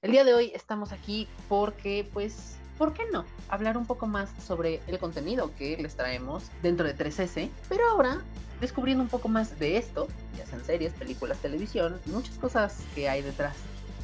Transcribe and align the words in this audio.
El 0.00 0.12
día 0.12 0.22
de 0.22 0.32
hoy 0.32 0.52
estamos 0.54 0.92
aquí 0.92 1.26
porque, 1.48 2.08
pues, 2.12 2.56
¿por 2.78 2.92
qué 2.92 3.02
no? 3.12 3.24
Hablar 3.48 3.76
un 3.76 3.84
poco 3.84 4.06
más 4.06 4.30
sobre 4.40 4.80
el 4.86 5.00
contenido 5.00 5.50
que 5.56 5.76
les 5.76 5.96
traemos 5.96 6.52
dentro 6.62 6.86
de 6.86 6.96
3S, 6.96 7.50
pero 7.68 7.84
ahora 7.88 8.18
descubriendo 8.60 9.02
un 9.02 9.08
poco 9.08 9.28
más 9.28 9.58
de 9.58 9.76
esto, 9.76 10.06
ya 10.36 10.46
sean 10.46 10.64
series, 10.64 10.92
películas, 10.92 11.38
televisión, 11.38 11.98
muchas 12.06 12.38
cosas 12.38 12.84
que 12.94 13.08
hay 13.08 13.22
detrás 13.22 13.56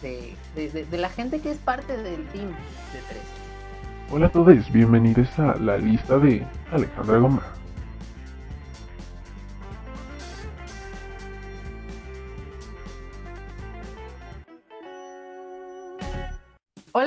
de, 0.02 0.34
de, 0.56 0.98
la 0.98 1.10
gente 1.10 1.40
que 1.40 1.52
es 1.52 1.58
parte 1.58 1.96
del 1.96 2.26
team 2.30 2.48
de 2.48 2.98
3S. 2.98 4.10
Hola 4.10 4.26
a 4.26 4.32
todos, 4.32 4.72
bienvenidos 4.72 5.28
a 5.38 5.54
la 5.60 5.78
lista 5.78 6.18
de 6.18 6.44
Alejandra 6.72 7.18
Gómez. 7.18 7.53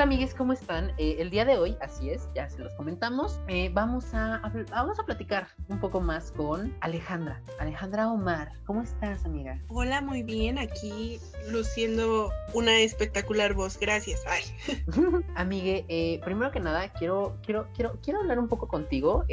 Amigues, 0.08 0.34
¿cómo 0.34 0.54
están? 0.54 0.93
Eh, 0.97 1.18
el 1.20 1.29
día 1.29 1.43
de 1.43 1.57
hoy, 1.57 1.75
así 1.82 2.10
es, 2.10 2.29
ya 2.34 2.50
se 2.50 2.60
los 2.60 2.74
comentamos, 2.75 3.42
eh, 3.50 3.70
vamos, 3.74 4.14
a, 4.14 4.42
vamos 4.71 4.97
a 4.97 5.04
platicar 5.04 5.50
un 5.68 5.82
poco 5.82 6.00
más 6.00 6.32
con 6.32 6.74
Alejandra, 6.80 7.42
Alejandra 7.60 8.10
Omar. 8.10 8.54
¿Cómo 8.66 8.83
estás, 8.83 9.25
amiga? 9.25 9.61
Hola, 9.68 10.00
muy 10.00 10.24
bien, 10.24 10.60
aquí 10.60 11.20
luciendo 11.50 12.32
una 12.54 12.80
espectacular 12.80 13.54
voz, 13.54 13.78
gracias. 13.78 14.24
Ay. 14.25 14.43
Amigue, 15.36 15.83
eh, 15.89 16.21
primero 16.24 16.52
que 16.52 16.61
nada, 16.61 16.88
quiero, 16.94 17.38
quiero, 17.44 17.68
quiero, 17.75 18.00
quiero 18.02 18.21
hablar 18.21 18.39
un 18.39 18.47
poco 18.47 18.69
contigo 18.69 19.25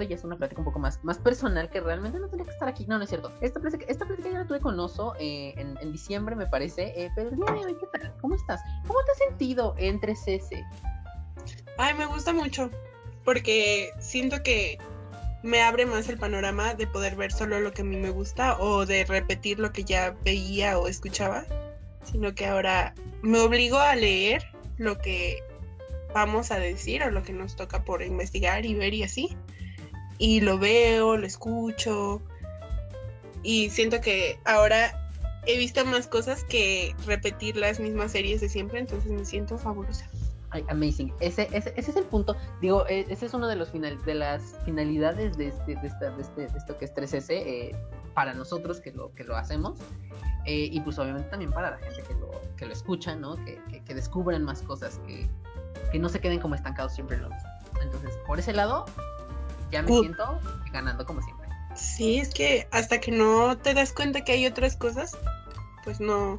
esto 0.00 0.10
ya 0.10 0.16
es 0.16 0.24
una 0.24 0.36
plática 0.36 0.60
un 0.60 0.64
poco 0.64 0.78
más, 0.78 0.98
más 1.02 1.18
personal 1.18 1.68
que 1.68 1.80
realmente 1.80 2.18
no 2.18 2.28
tenía 2.28 2.44
que 2.44 2.52
estar 2.52 2.68
aquí. 2.68 2.86
No, 2.86 2.96
no 2.96 3.04
es 3.04 3.10
cierto. 3.10 3.32
Esta 3.40 3.60
plática, 3.60 3.84
esta 3.88 4.06
plática 4.06 4.30
ya 4.30 4.38
la 4.38 4.46
tuve 4.46 4.60
con 4.60 4.78
Oso 4.80 5.14
eh, 5.18 5.54
en, 5.56 5.92
diciembre, 5.92 6.34
me 6.36 6.46
parece. 6.46 6.92
Eh, 6.96 7.10
pero 7.14 7.30
¿qué 7.30 7.86
tal? 7.92 8.14
¿Cómo 8.20 8.34
estás? 8.34 8.60
¿Cómo 8.86 8.98
te 9.04 9.12
has 9.12 9.18
sentido 9.18 9.74
entre 9.78 10.14
CC? 10.14 10.64
Ay, 11.76 11.94
me 11.94 12.06
gusta 12.06 12.32
mucho. 12.32 12.70
Porque 13.24 13.90
siento 13.98 14.42
que 14.42 14.78
me 15.42 15.62
abre 15.62 15.84
más 15.86 16.08
el 16.08 16.18
panorama 16.18 16.74
de 16.74 16.86
poder 16.86 17.16
ver 17.16 17.32
solo 17.32 17.60
lo 17.60 17.72
que 17.72 17.82
a 17.82 17.84
mí 17.84 17.96
me 17.96 18.10
gusta 18.10 18.58
o 18.58 18.86
de 18.86 19.04
repetir 19.04 19.58
lo 19.58 19.72
que 19.72 19.84
ya 19.84 20.16
veía 20.24 20.78
o 20.78 20.88
escuchaba, 20.88 21.44
sino 22.04 22.34
que 22.34 22.46
ahora 22.46 22.94
me 23.22 23.38
obligo 23.40 23.78
a 23.78 23.94
leer 23.94 24.44
lo 24.78 24.98
que 24.98 25.42
vamos 26.14 26.50
a 26.50 26.58
decir 26.58 27.02
o 27.02 27.10
lo 27.10 27.22
que 27.22 27.32
nos 27.32 27.56
toca 27.56 27.84
por 27.84 28.02
investigar 28.02 28.64
y 28.64 28.74
ver 28.74 28.94
y 28.94 29.02
así 29.02 29.36
y 30.20 30.42
lo 30.42 30.58
veo, 30.58 31.16
lo 31.16 31.26
escucho 31.26 32.22
y 33.42 33.70
siento 33.70 34.00
que 34.00 34.38
ahora 34.44 35.10
he 35.46 35.56
visto 35.56 35.84
más 35.86 36.06
cosas 36.06 36.44
que 36.44 36.94
repetir 37.06 37.56
las 37.56 37.80
mismas 37.80 38.12
series 38.12 38.42
de 38.42 38.48
siempre, 38.50 38.80
entonces 38.80 39.10
me 39.10 39.24
siento 39.24 39.56
fabulosa. 39.56 40.08
Ay, 40.50 40.64
amazing. 40.68 41.12
Ese, 41.20 41.48
ese, 41.52 41.72
ese, 41.76 41.92
es 41.92 41.96
el 41.96 42.04
punto. 42.04 42.36
Digo, 42.60 42.86
e, 42.88 43.06
ese 43.08 43.26
es 43.26 43.34
uno 43.34 43.46
de 43.46 43.56
los 43.56 43.70
final, 43.70 44.04
de 44.04 44.14
las 44.14 44.58
finalidades 44.64 45.38
de 45.38 45.48
este, 45.48 45.76
de, 45.76 45.86
esta, 45.86 46.10
de, 46.10 46.22
este, 46.22 46.48
de 46.48 46.58
esto 46.58 46.76
que 46.76 46.84
es 46.84 46.94
3S 46.94 47.30
eh, 47.30 47.76
para 48.14 48.34
nosotros 48.34 48.80
que 48.80 48.92
lo, 48.92 49.14
que 49.14 49.24
lo 49.24 49.36
hacemos. 49.36 49.78
Eh, 50.46 50.68
y 50.70 50.80
pues 50.80 50.98
obviamente 50.98 51.30
también 51.30 51.52
para 51.52 51.70
la 51.70 51.78
gente 51.78 52.02
que 52.02 52.14
lo, 52.14 52.30
que 52.56 52.66
lo 52.66 52.72
escucha, 52.72 53.14
¿no? 53.14 53.36
Que, 53.44 53.60
que, 53.70 53.82
que 53.84 53.94
descubran 53.94 54.42
más 54.42 54.60
cosas, 54.62 55.00
que, 55.06 55.30
que 55.92 55.98
no 55.98 56.08
se 56.08 56.20
queden 56.20 56.40
como 56.40 56.56
estancados 56.56 56.92
siempre 56.92 57.16
en 57.16 57.22
lo 57.22 57.30
mismo. 57.30 57.48
Entonces, 57.80 58.18
por 58.26 58.38
ese 58.38 58.52
lado, 58.52 58.86
ya 59.70 59.82
me 59.82 59.88
siento 59.88 60.40
ganando 60.72 61.04
como 61.04 61.22
siempre. 61.22 61.48
Sí, 61.74 62.18
es 62.18 62.34
que 62.34 62.68
hasta 62.72 63.00
que 63.00 63.12
no 63.12 63.56
te 63.56 63.74
das 63.74 63.92
cuenta 63.92 64.22
que 64.24 64.32
hay 64.32 64.46
otras 64.46 64.76
cosas, 64.76 65.16
pues 65.84 66.00
no, 66.00 66.36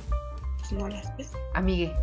pues 0.59 0.71
no 0.73 0.87
las 0.87 1.15
ves. 1.17 1.31
Amigue, 1.53 1.93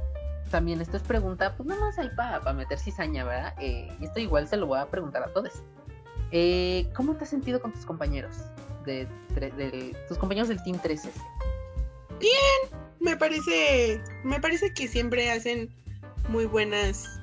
también 0.50 0.80
esto 0.80 0.96
es 0.96 1.02
pregunta, 1.02 1.54
pues 1.56 1.68
nada 1.68 1.80
más 1.80 1.98
ahí 1.98 2.10
para 2.16 2.52
meter 2.52 2.78
cizaña, 2.78 3.24
¿verdad? 3.24 3.54
Eh, 3.58 3.94
y 4.00 4.04
esto 4.04 4.20
igual 4.20 4.48
se 4.48 4.56
lo 4.56 4.66
voy 4.66 4.78
a 4.78 4.86
preguntar 4.86 5.22
a 5.22 5.32
todos. 5.32 5.62
Eh, 6.30 6.88
¿Cómo 6.94 7.16
te 7.16 7.24
has 7.24 7.30
sentido 7.30 7.60
con 7.60 7.72
tus 7.72 7.84
compañeros? 7.84 8.34
De, 8.84 9.06
tus 10.08 10.16
compañeros 10.16 10.48
del 10.48 10.62
Team 10.62 10.80
3S. 10.80 11.10
Bien, 12.18 12.80
me 13.00 13.16
parece, 13.16 14.02
me 14.24 14.40
parece 14.40 14.72
que 14.72 14.88
siempre 14.88 15.30
hacen 15.30 15.68
muy 16.28 16.46
buenas 16.46 17.20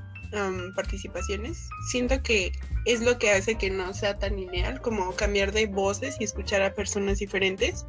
participaciones. 0.75 1.69
Siento 1.90 2.22
que 2.22 2.51
es 2.85 3.01
lo 3.01 3.18
que 3.18 3.31
hace 3.31 3.56
que 3.56 3.69
no 3.69 3.94
sea 3.94 4.18
tan 4.18 4.35
lineal, 4.35 4.81
como 4.81 5.13
cambiar 5.16 5.51
de 5.51 5.66
voces 5.66 6.16
y 6.19 6.23
escuchar 6.23 6.62
a 6.62 6.73
personas 6.73 7.19
diferentes. 7.19 7.85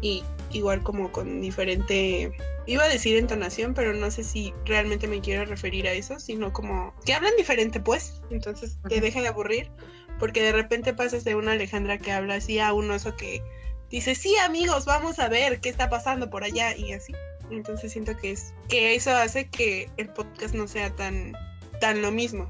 Y 0.00 0.24
igual 0.50 0.82
como 0.82 1.12
con 1.12 1.42
diferente, 1.42 2.32
iba 2.66 2.84
a 2.84 2.88
decir 2.88 3.16
entonación, 3.16 3.74
pero 3.74 3.92
no 3.92 4.10
sé 4.10 4.24
si 4.24 4.54
realmente 4.64 5.06
me 5.06 5.20
quiero 5.20 5.44
referir 5.44 5.86
a 5.86 5.92
eso, 5.92 6.18
sino 6.18 6.52
como 6.52 6.94
que 7.04 7.12
hablan 7.12 7.36
diferente 7.36 7.80
pues, 7.80 8.22
entonces 8.30 8.78
te 8.88 9.00
deja 9.00 9.20
de 9.20 9.28
aburrir, 9.28 9.70
porque 10.18 10.42
de 10.42 10.52
repente 10.52 10.94
pasas 10.94 11.24
de 11.24 11.34
una 11.34 11.52
Alejandra 11.52 11.98
que 11.98 12.12
habla 12.12 12.36
así 12.36 12.58
a 12.58 12.72
un 12.72 12.90
oso 12.90 13.14
que 13.14 13.42
dice, 13.90 14.14
sí 14.14 14.34
amigos, 14.38 14.86
vamos 14.86 15.18
a 15.18 15.28
ver 15.28 15.60
qué 15.60 15.68
está 15.68 15.90
pasando 15.90 16.30
por 16.30 16.44
allá 16.44 16.74
y 16.74 16.92
así. 16.92 17.12
Entonces 17.50 17.92
siento 17.92 18.16
que 18.16 18.30
es 18.32 18.54
que 18.68 18.94
eso 18.94 19.10
hace 19.10 19.48
que 19.48 19.90
el 19.96 20.08
podcast 20.08 20.54
no 20.54 20.68
sea 20.68 20.94
tan 20.94 21.32
tan 21.80 22.00
lo 22.02 22.12
mismo. 22.12 22.48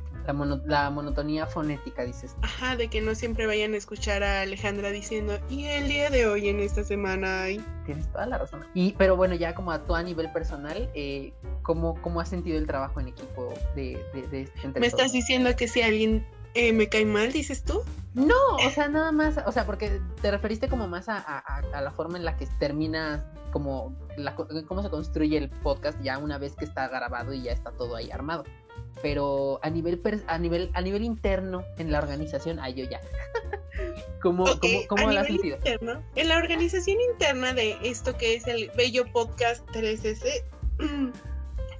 La, 0.66 0.90
monotonía 0.90 1.46
fonética, 1.46 2.04
dices. 2.04 2.36
Ajá, 2.42 2.76
de 2.76 2.88
que 2.88 3.00
no 3.00 3.14
siempre 3.14 3.46
vayan 3.46 3.74
a 3.74 3.76
escuchar 3.76 4.22
a 4.22 4.42
Alejandra 4.42 4.90
diciendo, 4.90 5.38
y 5.48 5.64
el 5.64 5.88
día 5.88 6.10
de 6.10 6.26
hoy, 6.26 6.48
en 6.48 6.60
esta 6.60 6.84
semana. 6.84 7.44
Tienes 7.86 8.10
toda 8.12 8.26
la 8.26 8.38
razón. 8.38 8.64
Y, 8.74 8.92
pero 8.92 9.16
bueno, 9.16 9.34
ya 9.34 9.54
como 9.54 9.72
a 9.72 9.84
tu 9.84 9.94
a 9.94 10.02
nivel 10.02 10.30
personal, 10.32 10.90
eh, 10.94 11.32
¿cómo, 11.62 12.00
¿cómo 12.02 12.20
has 12.20 12.28
sentido 12.28 12.58
el 12.58 12.66
trabajo 12.66 13.00
en 13.00 13.08
equipo 13.08 13.52
de, 13.74 14.02
de, 14.30 14.42
este 14.42 14.80
¿Me 14.80 14.86
estás 14.86 15.12
diciendo 15.12 15.54
que 15.56 15.66
si 15.66 15.82
alguien 15.82 16.26
eh, 16.54 16.72
me 16.72 16.88
cae 16.88 17.04
mal, 17.04 17.32
dices 17.32 17.64
tú? 17.64 17.82
No, 18.14 18.56
o 18.66 18.70
sea, 18.70 18.88
nada 18.88 19.12
más, 19.12 19.38
o 19.46 19.52
sea, 19.52 19.66
porque 19.66 20.00
te 20.20 20.30
referiste 20.30 20.68
como 20.68 20.88
más 20.88 21.08
a, 21.08 21.18
a, 21.18 21.80
la 21.80 21.90
forma 21.92 22.18
en 22.18 22.24
la 22.24 22.36
que 22.36 22.46
terminas, 22.58 23.24
como 23.52 23.94
la, 24.16 24.34
cómo 24.34 24.82
se 24.82 24.90
construye 24.90 25.38
el 25.38 25.48
podcast 25.48 26.00
ya 26.02 26.18
una 26.18 26.38
vez 26.38 26.56
que 26.56 26.64
está 26.64 26.88
grabado 26.88 27.32
y 27.32 27.42
ya 27.42 27.52
está 27.52 27.70
todo 27.70 27.94
ahí 27.94 28.10
armado 28.10 28.44
pero 29.02 29.60
a 29.62 29.70
nivel 29.70 30.00
a 30.26 30.38
nivel 30.38 30.70
a 30.74 30.80
nivel 30.80 31.04
interno 31.04 31.64
en 31.78 31.92
la 31.92 31.98
organización 31.98 32.58
ay 32.60 32.74
yo 32.74 32.84
ya. 32.84 33.00
Cómo 34.22 34.44
cómo, 34.88 35.10
lo 35.10 35.20
has 35.20 35.26
sentido 35.26 35.56
en 35.64 36.28
la 36.28 36.36
organización 36.36 36.98
interna 37.12 37.54
de 37.54 37.78
esto 37.82 38.16
que 38.16 38.34
es 38.34 38.46
el 38.46 38.70
bello 38.76 39.06
podcast 39.10 39.66
3S 39.70 40.44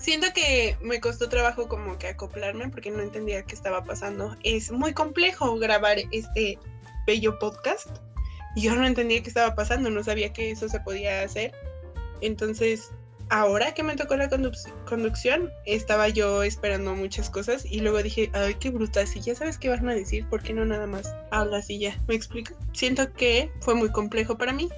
siento 0.00 0.28
que 0.34 0.76
me 0.80 1.00
costó 1.00 1.28
trabajo 1.28 1.68
como 1.68 1.98
que 1.98 2.08
acoplarme 2.08 2.68
porque 2.70 2.90
no 2.90 3.00
entendía 3.00 3.44
qué 3.44 3.54
estaba 3.54 3.84
pasando. 3.84 4.36
Es 4.42 4.72
muy 4.72 4.92
complejo 4.92 5.56
grabar 5.58 5.98
este 6.10 6.58
bello 7.06 7.38
podcast. 7.38 7.88
Yo 8.56 8.74
no 8.74 8.84
entendía 8.86 9.22
qué 9.22 9.28
estaba 9.28 9.54
pasando 9.54 9.90
no 9.90 10.02
sabía 10.02 10.32
que 10.32 10.50
eso 10.50 10.68
se 10.68 10.80
podía 10.80 11.22
hacer. 11.22 11.52
Entonces 12.20 12.90
ahora 13.30 13.72
que 13.72 13.82
me 13.82 13.96
tocó 13.96 14.16
la 14.16 14.28
conducción, 14.28 15.50
estaba 15.64 16.08
yo 16.08 16.42
esperando 16.42 16.94
muchas 16.94 17.30
cosas 17.30 17.64
y 17.64 17.80
luego 17.80 18.02
dije, 18.02 18.30
ay, 18.34 18.54
qué 18.54 18.70
bruta, 18.70 19.06
si 19.06 19.20
ya 19.20 19.34
sabes 19.34 19.56
qué 19.56 19.68
van 19.68 19.88
a 19.88 19.94
decir, 19.94 20.28
¿por 20.28 20.42
qué 20.42 20.52
no 20.52 20.64
nada 20.64 20.86
más 20.86 21.14
hablas 21.30 21.70
y 21.70 21.78
ya? 21.78 21.96
¿Me 22.08 22.14
explico? 22.14 22.54
Siento 22.72 23.12
que 23.12 23.50
fue 23.60 23.74
muy 23.74 23.90
complejo 23.90 24.36
para 24.36 24.52
mí, 24.52 24.68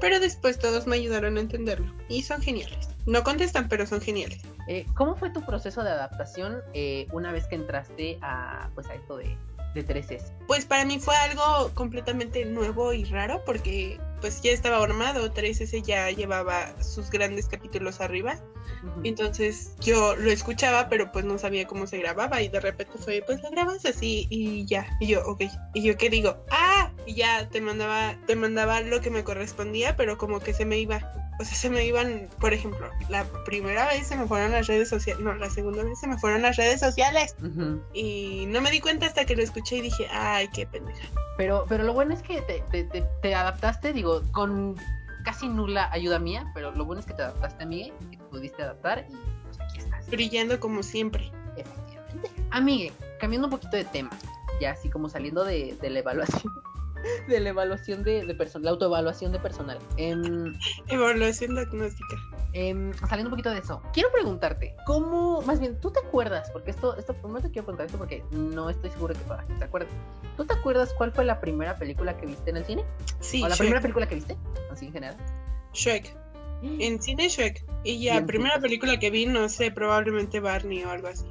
pero 0.00 0.18
después 0.18 0.58
todos 0.58 0.86
me 0.86 0.96
ayudaron 0.96 1.36
a 1.36 1.40
entenderlo 1.40 1.92
y 2.08 2.22
son 2.22 2.42
geniales. 2.42 2.88
No 3.06 3.22
contestan, 3.22 3.68
pero 3.68 3.86
son 3.86 4.00
geniales. 4.00 4.40
Eh, 4.66 4.86
¿Cómo 4.94 5.16
fue 5.16 5.30
tu 5.30 5.44
proceso 5.44 5.82
de 5.82 5.90
adaptación 5.90 6.60
eh, 6.74 7.06
una 7.12 7.32
vez 7.32 7.46
que 7.46 7.54
entraste 7.54 8.18
a, 8.22 8.70
pues, 8.74 8.88
a 8.88 8.94
esto 8.94 9.16
de, 9.16 9.36
de 9.74 9.86
3S? 9.86 10.32
Pues 10.46 10.64
para 10.64 10.84
mí 10.84 10.98
fue 10.98 11.14
algo 11.16 11.70
completamente 11.74 12.44
nuevo 12.44 12.92
y 12.92 13.04
raro 13.04 13.42
porque 13.44 13.98
pues 14.20 14.40
ya 14.42 14.52
estaba 14.52 14.82
armado, 14.82 15.32
3S 15.32 15.82
ya 15.82 16.10
llevaba 16.10 16.74
sus 16.82 17.10
grandes 17.10 17.48
capítulos 17.48 18.00
arriba. 18.00 18.38
Entonces 19.04 19.74
yo 19.80 20.16
lo 20.16 20.30
escuchaba, 20.30 20.88
pero 20.88 21.12
pues 21.12 21.24
no 21.24 21.38
sabía 21.38 21.66
cómo 21.66 21.86
se 21.86 21.98
grababa 21.98 22.40
y 22.40 22.48
de 22.48 22.60
repente 22.60 22.96
fue, 22.98 23.22
pues 23.26 23.42
lo 23.42 23.50
grabas 23.50 23.84
así 23.84 24.26
y 24.30 24.64
ya. 24.64 24.86
Y 25.00 25.08
yo, 25.08 25.22
ok. 25.26 25.42
Y 25.74 25.82
yo, 25.82 25.96
¿qué 25.98 26.08
digo? 26.08 26.42
Ah, 26.50 26.90
y 27.06 27.14
ya 27.14 27.48
te 27.50 27.60
mandaba, 27.60 28.16
te 28.26 28.36
mandaba 28.36 28.80
lo 28.80 29.00
que 29.00 29.10
me 29.10 29.24
correspondía, 29.24 29.96
pero 29.96 30.16
como 30.16 30.40
que 30.40 30.54
se 30.54 30.64
me 30.64 30.78
iba 30.78 31.00
o 31.40 31.44
sea, 31.44 31.56
se 31.56 31.70
me 31.70 31.86
iban, 31.86 32.28
por 32.38 32.52
ejemplo, 32.52 32.86
la 33.08 33.24
primera 33.46 33.86
vez 33.86 34.06
se 34.06 34.14
me 34.14 34.26
fueron 34.26 34.52
las 34.52 34.66
redes 34.66 34.90
sociales, 34.90 35.24
no, 35.24 35.34
la 35.34 35.48
segunda 35.48 35.82
vez 35.82 35.98
se 35.98 36.06
me 36.06 36.18
fueron 36.18 36.42
las 36.42 36.56
redes 36.58 36.80
sociales. 36.80 37.34
Y 37.94 38.44
no 38.48 38.60
me 38.60 38.70
di 38.70 38.80
cuenta 38.80 39.06
hasta 39.06 39.24
que 39.24 39.34
lo 39.34 39.42
escuché 39.42 39.76
y 39.76 39.80
dije, 39.80 40.06
ay, 40.12 40.48
qué 40.48 40.66
pendeja. 40.66 41.08
Pero, 41.38 41.64
pero 41.66 41.84
lo 41.84 41.94
bueno 41.94 42.12
es 42.12 42.20
que 42.20 42.42
te, 42.42 42.84
te, 43.22 43.34
adaptaste, 43.34 43.94
digo, 43.94 44.09
con 44.32 44.76
casi 45.24 45.48
nula 45.48 45.90
ayuda 45.92 46.18
mía, 46.18 46.50
pero 46.54 46.72
lo 46.72 46.84
bueno 46.84 47.00
es 47.00 47.06
que 47.06 47.14
te 47.14 47.22
adaptaste 47.22 47.64
a 47.64 47.66
mí, 47.66 47.92
que 48.10 48.18
pudiste 48.30 48.62
adaptar 48.62 49.06
y 49.08 49.12
pues 49.44 49.60
aquí 49.60 49.78
estás. 49.78 50.08
Brillando 50.08 50.58
como 50.58 50.82
siempre. 50.82 51.30
Efectivamente. 51.56 52.30
Amigue, 52.50 52.92
cambiando 53.18 53.48
un 53.48 53.52
poquito 53.52 53.76
de 53.76 53.84
tema, 53.84 54.10
ya 54.60 54.72
así 54.72 54.88
como 54.88 55.08
saliendo 55.08 55.44
de, 55.44 55.76
de 55.80 55.90
la 55.90 56.00
evaluación. 56.00 56.52
de 57.28 57.40
la 57.40 57.50
evaluación 57.50 58.02
de, 58.02 58.24
de 58.24 58.34
personal, 58.34 58.64
la 58.64 58.70
autoevaluación 58.72 59.32
de 59.32 59.38
personal. 59.38 59.78
Em, 59.96 60.54
Evaluación 60.88 61.54
diagnóstica. 61.54 62.16
Em, 62.52 62.92
saliendo 62.94 63.28
un 63.28 63.30
poquito 63.30 63.50
de 63.50 63.58
eso, 63.58 63.80
quiero 63.92 64.10
preguntarte, 64.10 64.74
¿cómo, 64.84 65.40
más 65.42 65.60
bien, 65.60 65.80
tú 65.80 65.92
te 65.92 66.00
acuerdas? 66.00 66.50
Porque 66.50 66.72
esto, 66.72 66.96
esto, 66.96 67.14
primero 67.14 67.40
te 67.40 67.50
quiero 67.50 67.66
preguntar 67.66 67.86
esto 67.86 67.98
porque 67.98 68.24
no 68.32 68.68
estoy 68.68 68.90
seguro 68.90 69.14
que 69.14 69.20
toda 69.20 69.36
la 69.36 69.42
gente 69.44 69.58
te 69.60 69.64
acuerde. 69.64 69.88
¿Tú 70.36 70.44
te 70.44 70.54
acuerdas 70.54 70.92
cuál 70.94 71.12
fue 71.12 71.24
la 71.24 71.40
primera 71.40 71.76
película 71.76 72.16
que 72.16 72.26
viste 72.26 72.50
en 72.50 72.56
el 72.56 72.64
cine? 72.64 72.84
Sí. 73.20 73.42
¿O 73.44 73.48
la 73.48 73.54
primera 73.54 73.80
película 73.80 74.08
que 74.08 74.16
viste? 74.16 74.36
Así 74.70 74.86
en 74.86 74.92
general. 74.92 75.16
Shrek. 75.72 76.16
En 76.62 77.00
cine 77.00 77.28
Shrek. 77.28 77.64
Y 77.84 78.02
ya, 78.02 78.26
primera 78.26 78.58
película 78.58 78.98
que 78.98 79.10
vi, 79.10 79.24
no 79.24 79.48
sé, 79.48 79.70
probablemente 79.70 80.40
Barney 80.40 80.84
o 80.84 80.90
algo 80.90 81.08
así. 81.08 81.24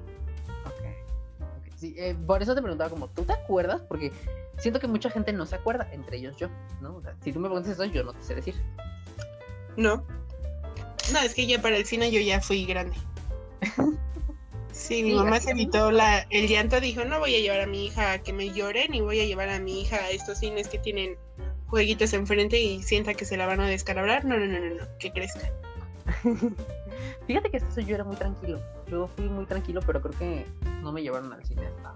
Ok. 0.66 1.70
Sí, 1.76 1.94
eh, 1.98 2.16
por 2.26 2.42
eso 2.42 2.56
te 2.56 2.62
preguntaba 2.62 2.90
como, 2.90 3.10
¿tú 3.10 3.24
te 3.26 3.34
acuerdas? 3.34 3.82
Porque 3.82 4.12
siento 4.58 4.80
que 4.80 4.88
mucha 4.88 5.12
gente 5.12 5.32
no 5.34 5.46
se 5.46 5.56
acuerda, 5.56 5.88
entre 5.92 6.18
ellos 6.18 6.36
yo, 6.38 6.48
¿no? 6.82 6.96
O 6.96 7.02
sea, 7.02 7.16
si 7.22 7.32
tú 7.32 7.40
me 7.40 7.48
preguntas 7.48 7.74
eso, 7.74 7.86
yo 7.86 8.04
no 8.04 8.14
te 8.14 8.24
sé 8.24 8.34
decir. 8.34 8.56
No. 9.78 10.04
No, 11.12 11.20
es 11.20 11.34
que 11.34 11.48
ya 11.48 11.62
para 11.62 11.78
el 11.78 11.86
cine 11.86 12.12
yo 12.12 12.20
ya 12.20 12.42
fui 12.42 12.66
grande. 12.66 12.96
Sí, 14.72 15.04
mi 15.04 15.14
mamá 15.14 15.42
se 15.42 15.52
evitó 15.52 15.92
la, 15.92 16.20
el 16.30 16.48
llanto, 16.48 16.80
dijo, 16.80 17.04
no 17.04 17.20
voy 17.20 17.36
a 17.36 17.40
llevar 17.40 17.60
a 17.60 17.68
mi 17.68 17.88
hija 17.88 18.14
a 18.14 18.20
que 18.20 18.32
me 18.32 18.54
llore, 18.54 18.88
ni 18.88 19.02
voy 19.02 19.20
a 19.20 19.26
llevar 19.26 19.50
a 19.50 19.60
mi 19.60 19.82
hija 19.82 19.98
a 19.98 20.10
estos 20.10 20.40
cines 20.40 20.70
que 20.70 20.80
tienen 20.80 21.18
jueguitos 21.68 22.14
enfrente 22.14 22.60
y 22.60 22.82
sienta 22.82 23.14
que 23.14 23.26
se 23.26 23.36
la 23.36 23.46
van 23.46 23.60
a 23.60 23.68
descalabrar. 23.68 24.24
No, 24.24 24.38
no, 24.38 24.46
no, 24.46 24.58
no, 24.58 24.76
no, 24.76 24.98
que 24.98 25.12
crezca. 25.12 25.52
Fíjate 27.28 27.52
que 27.52 27.58
eso 27.58 27.82
yo 27.82 27.96
era 27.96 28.06
muy 28.06 28.16
tranquilo. 28.16 28.60
Yo 28.90 29.10
fui 29.16 29.28
muy 29.28 29.46
tranquilo, 29.46 29.82
pero 29.86 30.02
creo 30.02 30.18
que 30.18 30.46
no 30.82 30.94
me 30.94 31.02
llevaron 31.02 31.34
al 31.34 31.46
cine 31.46 31.68
hasta 31.68 31.94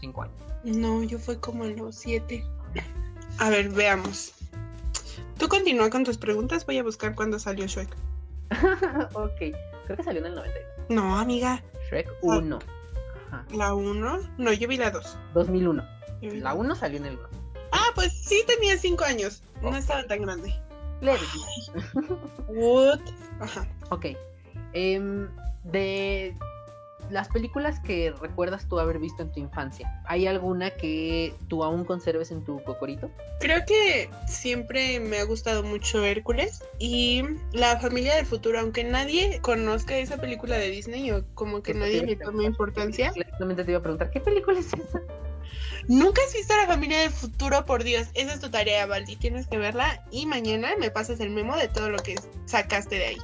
cinco 0.00 0.22
años. 0.22 0.36
No, 0.64 1.04
yo 1.04 1.18
fui 1.20 1.36
como 1.36 1.64
a 1.64 1.68
los 1.68 1.94
siete. 1.94 2.44
A 3.38 3.48
ver, 3.48 3.68
veamos. 3.68 4.34
Tú 5.38 5.46
continúa 5.48 5.88
con 5.88 6.02
tus 6.02 6.18
preguntas, 6.18 6.66
voy 6.66 6.78
a 6.78 6.82
buscar 6.82 7.14
cuándo 7.14 7.38
salió 7.38 7.66
Shrek. 7.66 7.96
ok, 9.14 9.38
creo 9.84 9.96
que 9.96 10.02
salió 10.02 10.20
en 10.20 10.26
el 10.26 10.34
90. 10.34 10.58
No, 10.88 11.18
amiga. 11.18 11.62
Shrek 11.88 12.08
1. 12.22 12.58
Ajá. 13.28 13.44
¿La 13.52 13.74
1? 13.74 14.18
No, 14.38 14.52
yo 14.52 14.68
vi 14.68 14.76
la 14.76 14.90
2. 14.90 15.18
2001. 15.34 15.84
La 16.22 16.54
1 16.54 16.74
salió 16.74 16.98
en 16.98 17.06
el 17.06 17.18
1. 17.18 17.28
Ah, 17.72 17.90
pues 17.94 18.12
sí 18.12 18.42
tenía 18.46 18.76
5 18.76 19.04
años. 19.04 19.42
No 19.62 19.76
estaba 19.76 20.04
tan 20.04 20.22
grande. 20.22 20.54
Leve. 21.00 21.20
What? 22.48 23.00
Ajá. 23.40 23.66
Ok. 23.90 24.06
Um, 24.74 25.28
de 25.64 26.34
las 27.10 27.28
películas 27.28 27.80
que 27.80 28.12
recuerdas 28.20 28.66
tú 28.68 28.78
haber 28.78 28.98
visto 28.98 29.22
en 29.22 29.32
tu 29.32 29.40
infancia, 29.40 30.02
¿hay 30.06 30.26
alguna 30.26 30.70
que 30.70 31.34
tú 31.48 31.64
aún 31.64 31.84
conserves 31.84 32.30
en 32.30 32.44
tu 32.44 32.62
cocorito? 32.64 33.10
Creo 33.40 33.64
que 33.66 34.10
siempre 34.26 35.00
me 35.00 35.18
ha 35.18 35.24
gustado 35.24 35.62
mucho 35.62 36.04
Hércules 36.04 36.62
y 36.78 37.22
La 37.52 37.78
familia 37.78 38.14
del 38.16 38.26
futuro, 38.26 38.60
aunque 38.60 38.84
nadie 38.84 39.40
conozca 39.40 39.96
esa 39.96 40.16
película 40.16 40.56
de 40.56 40.70
Disney 40.70 41.10
o 41.12 41.24
como 41.34 41.62
que 41.62 41.74
nadie 41.74 42.04
le 42.04 42.16
tome 42.16 42.44
importancia. 42.44 43.12
Exactamente 43.14 43.64
te 43.64 43.70
iba 43.70 43.78
a 43.78 43.82
preguntar, 43.82 44.10
¿qué 44.10 44.20
película 44.20 44.58
es 44.58 44.72
esa? 44.72 45.02
Nunca 45.88 46.20
has 46.26 46.34
visto 46.34 46.54
La 46.56 46.66
familia 46.66 47.00
del 47.00 47.10
futuro, 47.10 47.64
por 47.64 47.84
Dios. 47.84 48.08
Esa 48.14 48.34
es 48.34 48.40
tu 48.40 48.50
tarea, 48.50 48.86
Valdi. 48.86 49.16
Tienes 49.16 49.46
que 49.46 49.56
verla 49.56 50.04
y 50.10 50.26
mañana 50.26 50.70
me 50.78 50.90
pasas 50.90 51.20
el 51.20 51.30
memo 51.30 51.56
de 51.56 51.68
todo 51.68 51.88
lo 51.90 51.98
que 51.98 52.16
sacaste 52.46 52.96
de 52.96 53.06
ahí. 53.06 53.18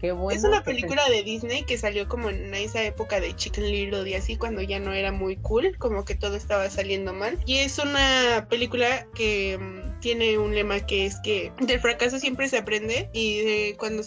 Qué 0.00 0.12
bueno. 0.12 0.38
Es 0.38 0.44
una 0.44 0.62
película 0.62 1.08
de 1.08 1.22
Disney 1.22 1.62
que 1.64 1.78
salió 1.78 2.08
como 2.08 2.30
en 2.30 2.54
esa 2.54 2.82
época 2.82 3.20
de 3.20 3.34
Chicken 3.34 3.64
Little 3.64 4.08
y 4.08 4.14
así, 4.14 4.36
cuando 4.36 4.62
ya 4.62 4.78
no 4.78 4.92
era 4.92 5.12
muy 5.12 5.36
cool, 5.36 5.76
como 5.78 6.04
que 6.04 6.14
todo 6.14 6.36
estaba 6.36 6.68
saliendo 6.70 7.12
mal. 7.12 7.38
Y 7.46 7.58
es 7.58 7.78
una 7.78 8.46
película 8.50 9.06
que 9.14 9.58
mm, 9.58 9.91
tiene 10.02 10.36
un 10.36 10.54
lema 10.54 10.80
que 10.80 11.06
es 11.06 11.16
que 11.20 11.52
del 11.60 11.80
fracaso 11.80 12.18
siempre 12.18 12.48
se 12.48 12.58
aprende 12.58 13.08
y 13.14 13.38
de 13.38 13.76
cuando 13.78 14.02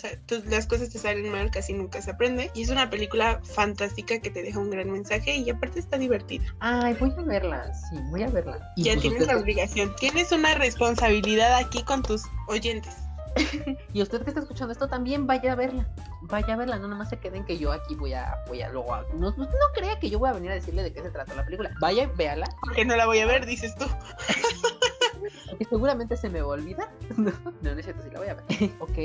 las 0.49 0.67
cosas 0.67 0.89
te 0.89 0.99
salen 0.99 1.31
mal 1.31 1.49
casi 1.49 1.73
nunca 1.73 2.01
se 2.01 2.11
aprende. 2.11 2.51
Y 2.53 2.63
es 2.63 2.69
una 2.69 2.89
película 2.89 3.41
fantástica 3.43 4.19
que 4.19 4.29
te 4.29 4.43
deja 4.43 4.59
un 4.59 4.69
gran 4.69 4.91
mensaje 4.91 5.37
y 5.37 5.49
aparte 5.49 5.79
está 5.79 5.97
divertida. 5.97 6.43
Ay, 6.59 6.95
voy 6.99 7.11
a 7.17 7.21
verla, 7.23 7.73
sí, 7.73 7.97
voy 8.11 8.23
a 8.23 8.29
verla. 8.29 8.59
ya 8.77 8.93
pues 8.93 9.01
tienes 9.01 9.25
la 9.25 9.37
obligación, 9.37 9.95
tienes 9.95 10.31
una 10.31 10.53
responsabilidad 10.55 11.55
aquí 11.55 11.81
con 11.83 12.03
tus 12.03 12.23
oyentes. 12.47 12.93
y 13.93 14.01
usted 14.01 14.21
que 14.21 14.29
está 14.29 14.41
escuchando 14.41 14.71
esto 14.71 14.87
también 14.87 15.25
vaya 15.25 15.53
a 15.53 15.55
verla. 15.55 15.87
Vaya 16.21 16.55
a 16.55 16.57
verla, 16.57 16.77
no 16.77 16.87
nomás 16.87 17.09
se 17.09 17.19
queden 17.19 17.45
que 17.45 17.57
yo 17.57 17.71
aquí 17.71 17.95
voy 17.95 18.13
a, 18.13 18.35
voy 18.47 18.61
a 18.61 18.69
luego. 18.69 18.97
No, 19.13 19.31
no, 19.31 19.47
crea 19.73 19.99
que 19.99 20.09
yo 20.09 20.19
voy 20.19 20.29
a 20.29 20.33
venir 20.33 20.51
a 20.51 20.55
decirle 20.55 20.83
de 20.83 20.91
qué 20.91 21.01
se 21.01 21.11
trata 21.11 21.35
la 21.35 21.45
película. 21.45 21.71
Vaya, 21.79 22.09
véala. 22.15 22.47
Porque 22.61 22.83
no 22.83 22.95
la 22.95 23.05
voy 23.05 23.19
a 23.19 23.25
ver, 23.25 23.45
dices 23.45 23.75
tú. 23.75 23.85
y 25.59 25.65
seguramente 25.65 26.17
se 26.17 26.29
me 26.29 26.41
va 26.41 26.47
a 26.47 26.57
olvidar. 26.57 26.89
no, 27.17 27.31
no 27.61 27.69
es 27.71 27.85
cierto, 27.85 28.03
sí 28.03 28.09
la 28.11 28.19
voy 28.19 28.27
a 28.29 28.33
ver. 28.35 28.45
ok, 28.79 28.97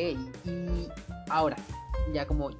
y 0.44 0.88
ahora, 1.28 1.56
ya 2.12 2.26
como 2.26 2.50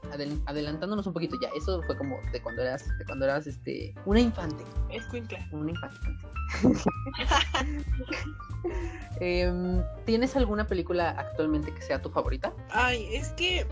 adelantándonos 0.46 1.06
un 1.06 1.12
poquito, 1.12 1.36
ya, 1.40 1.48
eso 1.56 1.82
fue 1.82 1.96
como 1.96 2.18
de 2.32 2.42
cuando 2.42 2.62
eras, 2.62 2.86
de 2.98 3.04
cuando 3.04 3.24
eras 3.24 3.46
este, 3.46 3.94
una 4.06 4.20
infante. 4.20 4.64
Es 4.90 5.04
Una 5.52 5.70
infante. 5.70 5.98
eh, 9.20 9.82
¿Tienes 10.04 10.36
alguna 10.36 10.66
película 10.66 11.10
actualmente 11.10 11.72
que 11.72 11.82
sea 11.82 12.02
tu 12.02 12.10
favorita? 12.10 12.52
Ay, 12.70 13.08
es 13.14 13.30
que 13.30 13.66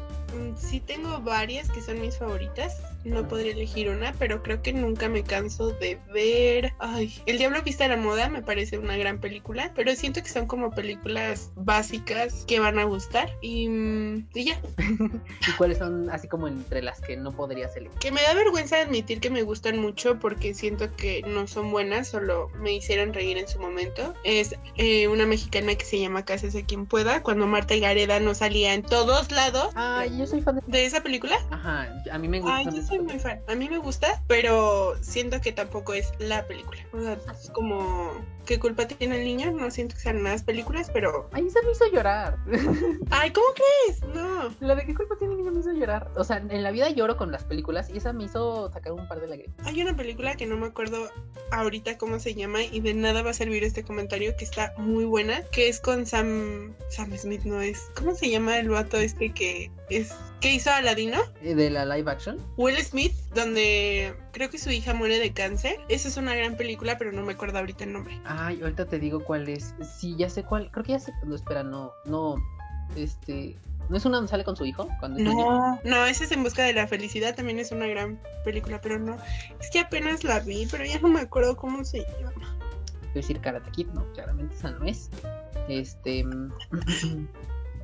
sí 0.57 0.81
tengo 0.81 1.21
varias 1.21 1.71
que 1.71 1.83
son 1.83 2.01
mis 2.01 2.19
favoritas. 2.19 2.77
No 3.05 3.27
podría 3.27 3.53
elegir 3.53 3.89
una, 3.89 4.13
pero 4.19 4.43
creo 4.43 4.61
que 4.61 4.73
nunca 4.73 5.09
me 5.09 5.23
canso 5.23 5.71
de 5.71 5.99
ver. 6.13 6.73
Ay, 6.79 7.15
El 7.27 7.39
Diablo 7.39 7.63
Vista 7.63 7.85
a 7.85 7.89
la 7.89 7.97
Moda 7.97 8.29
me 8.29 8.43
parece 8.43 8.77
una 8.77 8.97
gran 8.97 9.19
película, 9.21 9.73
pero 9.75 9.95
siento 9.95 10.23
que 10.23 10.29
son 10.29 10.47
como 10.47 10.73
películas 10.73 11.53
básicas 11.55 12.45
que 12.47 12.61
van 12.61 12.79
a 12.79 12.85
gustar 12.85 13.31
y, 13.41 13.69
mm, 13.69 14.29
y 14.35 14.45
ya. 14.45 14.61
¿Y 15.49 15.53
cuáles 15.57 15.79
son 15.79 16.11
así 16.11 16.29
como 16.29 16.49
entre 16.49 16.83
las 16.83 17.01
que 17.01 17.17
no 17.17 17.33
podrías 17.33 17.75
elegir? 17.77 17.99
Que 17.99 18.11
me 18.11 18.23
da 18.23 18.35
vergüenza 18.35 18.81
admitir 18.81 19.21
que 19.21 19.31
me 19.31 19.43
gustan 19.43 19.79
mucho 19.79 20.19
porque 20.19 20.53
siento 20.53 20.95
que 20.97 21.23
no 21.23 21.47
son 21.47 21.71
buenas, 21.71 22.09
solo 22.09 22.51
me 22.61 22.73
hicieron 22.73 23.15
reír 23.15 23.39
en 23.39 23.49
su 23.49 23.61
momento. 23.61 24.15
Es 24.25 24.57
eh, 24.77 25.09
una 25.09 25.25
mexicana 25.25 25.75
que 25.77 25.85
se 25.85 26.01
llama 26.01 26.25
Cásese 26.25 26.65
quien 26.65 26.85
pueda, 26.85 27.23
cuando 27.23 27.47
Marta 27.47 27.75
y 27.75 27.81
Gareda 27.81 28.21
no 28.21 28.35
salía 28.35 28.75
en 28.75 28.83
todos 28.83 29.31
lados. 29.31 29.73
Ay, 29.75 30.18
yo 30.19 30.27
soy 30.27 30.43
fan 30.43 30.57
de... 30.57 30.63
de 30.67 30.85
esa 30.85 31.03
película. 31.03 31.37
Ajá, 31.51 31.89
a 32.11 32.19
mí 32.19 32.29
me 32.29 32.41
gusta. 32.41 32.57
Ay, 32.57 32.67
yo 32.67 32.83
soy 32.83 32.99
muy 33.01 33.19
fan. 33.19 33.41
A 33.49 33.55
mí 33.55 33.69
me 33.69 33.79
gusta, 33.79 34.23
pero 34.27 34.95
siento 35.03 35.41
que 35.41 35.53
tampoco 35.53 35.95
es 35.95 36.13
la 36.19 36.47
película. 36.47 36.81
O 36.93 37.01
sea, 37.01 37.19
es 37.33 37.51
como 37.51 38.13
qué 38.49 38.59
culpa 38.59 38.89
tiene 38.89 39.19
el 39.19 39.25
niño, 39.25 39.53
no 39.53 39.71
siento 39.71 39.95
que 39.95 40.01
sean 40.01 40.25
las 40.25 40.43
películas, 40.43 40.91
pero. 40.91 41.29
Ay, 41.33 41.47
esa 41.47 41.61
me 41.63 41.73
hizo 41.73 41.85
llorar. 41.93 42.39
Ay, 43.11 43.31
¿cómo 43.31 43.47
crees? 43.55 44.03
No. 44.15 44.49
La 44.61 44.75
de 44.75 44.87
qué 44.87 44.95
culpa 44.95 45.17
tiene 45.19 45.35
el 45.35 45.41
niño 45.41 45.53
me 45.53 45.61
hizo 45.61 45.71
llorar. 45.73 46.11
O 46.17 46.25
sea, 46.25 46.39
en 46.39 46.63
la 46.63 46.71
vida 46.71 46.89
lloro 46.89 47.19
con 47.19 47.31
las 47.31 47.45
películas 47.45 47.91
y 47.91 47.99
esa 47.99 48.15
me 48.15 48.25
hizo 48.25 48.73
sacar 48.73 48.93
un 48.93 49.07
par 49.07 49.21
de 49.21 49.27
lágrimas. 49.27 49.55
Hay 49.67 49.83
una 49.83 49.95
película 49.95 50.35
que 50.35 50.47
no 50.47 50.57
me 50.57 50.67
acuerdo 50.67 51.11
ahorita 51.51 51.99
cómo 51.99 52.19
se 52.21 52.35
llama 52.35 52.63
y 52.63 52.81
de 52.81 52.95
nada 52.95 53.23
va 53.23 53.31
a 53.31 53.35
servir 53.35 53.65
este 53.65 53.85
comentario 53.85 54.35
que 54.39 54.47
está 54.47 54.73
muy 54.79 55.05
buena, 55.05 55.43
que 55.53 55.69
es 55.69 55.79
con 55.79 56.07
Sam. 56.07 56.75
Sam 56.89 57.15
Smith, 57.19 57.43
no 57.43 57.61
es. 57.61 57.91
¿Cómo 57.97 58.15
se 58.15 58.31
llama 58.31 58.59
el 58.59 58.71
vato 58.71 58.97
este 58.97 59.31
que 59.31 59.71
es. 59.91 60.15
¿Qué 60.41 60.53
hizo 60.53 60.71
Aladino? 60.71 61.19
Eh, 61.43 61.55
de 61.57 61.69
la 61.69 61.85
live 61.85 62.11
action. 62.11 62.39
Will 62.57 62.77
Smith, 62.77 63.15
donde 63.35 64.15
creo 64.33 64.49
que 64.51 64.59
su 64.59 64.71
hija 64.71 64.95
muere 64.95 65.19
de 65.19 65.33
cáncer. 65.33 65.81
Esa 65.89 66.07
es 66.09 66.17
una 66.17 66.35
gran 66.35 66.57
película, 66.57 66.97
pero 66.97 67.11
no 67.11 67.23
me 67.23 67.33
acuerdo 67.33 67.59
ahorita 67.59 67.85
el 67.85 67.93
nombre. 67.93 68.21
Ay, 68.25 68.61
ahorita 68.63 68.87
te 68.87 69.01
digo 69.01 69.25
cuál 69.25 69.49
es. 69.49 69.75
Sí, 69.99 70.15
ya 70.17 70.31
sé 70.31 70.45
cuál. 70.45 70.71
Creo 70.71 70.85
que 70.85 70.93
ya 70.93 71.01
sé. 71.01 71.13
No, 71.25 71.35
espera, 71.35 71.65
no. 71.65 71.93
No. 72.05 72.37
Este. 72.95 73.57
¿No 73.89 73.97
es 73.97 74.05
una 74.05 74.19
donde 74.19 74.31
sale 74.31 74.45
con 74.45 74.55
su 74.55 74.65
hijo? 74.65 74.89
Cuando 75.01 75.19
no, 75.19 75.81
no, 75.83 76.07
esa 76.07 76.25
es 76.25 76.31
En 76.31 76.43
Busca 76.43 76.63
de 76.63 76.75
la 76.75 76.87
Felicidad, 76.87 77.35
también 77.35 77.59
es 77.59 77.73
una 77.73 77.87
gran 77.87 78.21
película, 78.45 78.81
pero 78.83 78.99
no. 78.99 79.17
Es 79.61 79.71
que 79.71 79.81
apenas 79.81 80.25
la 80.25 80.41
vi, 80.41 80.69
pero 80.71 80.85
ya 80.85 81.01
no 81.01 81.09
me 81.09 81.21
acuerdo 81.21 81.57
cómo 81.57 81.85
se 81.85 82.01
llama. 82.21 82.57
A 83.03 83.15
decir 83.15 83.41
Karate 83.41 83.71
Kid, 83.71 83.87
no, 83.89 84.05
claramente 84.13 84.55
esa 84.55 84.71
no 84.73 84.85
es. 84.85 85.11
Este. 85.69 86.25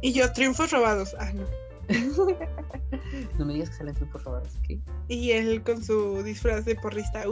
y 0.03 0.13
yo, 0.13 0.31
Triunfos 0.33 0.71
Robados. 0.71 1.17
Ah, 1.19 1.33
no. 1.33 1.63
no 3.38 3.45
me 3.45 3.55
digas 3.55 3.71
que 3.71 3.76
salen 3.76 3.95
triunfos 3.95 4.25
robados, 4.25 4.53
¿qué? 4.67 4.81
Y 5.09 5.33
él 5.33 5.62
con 5.62 5.83
su 5.83 6.23
disfraz 6.23 6.64
de 6.64 6.76
porrista. 6.76 7.25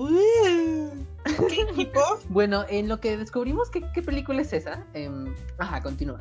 ¿Qué 1.49 1.63
equipo? 1.71 2.01
bueno, 2.29 2.65
en 2.69 2.89
lo 2.89 3.01
que 3.01 3.17
descubrimos 3.17 3.71
qué, 3.71 3.85
qué 3.95 4.03
película 4.03 4.43
es 4.43 4.53
esa. 4.53 4.85
Eh, 4.95 5.11
ajá, 5.59 5.83
continúa. 5.83 6.21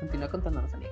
Continúa 0.00 0.28
contándonos, 0.30 0.72
amiga. 0.74 0.90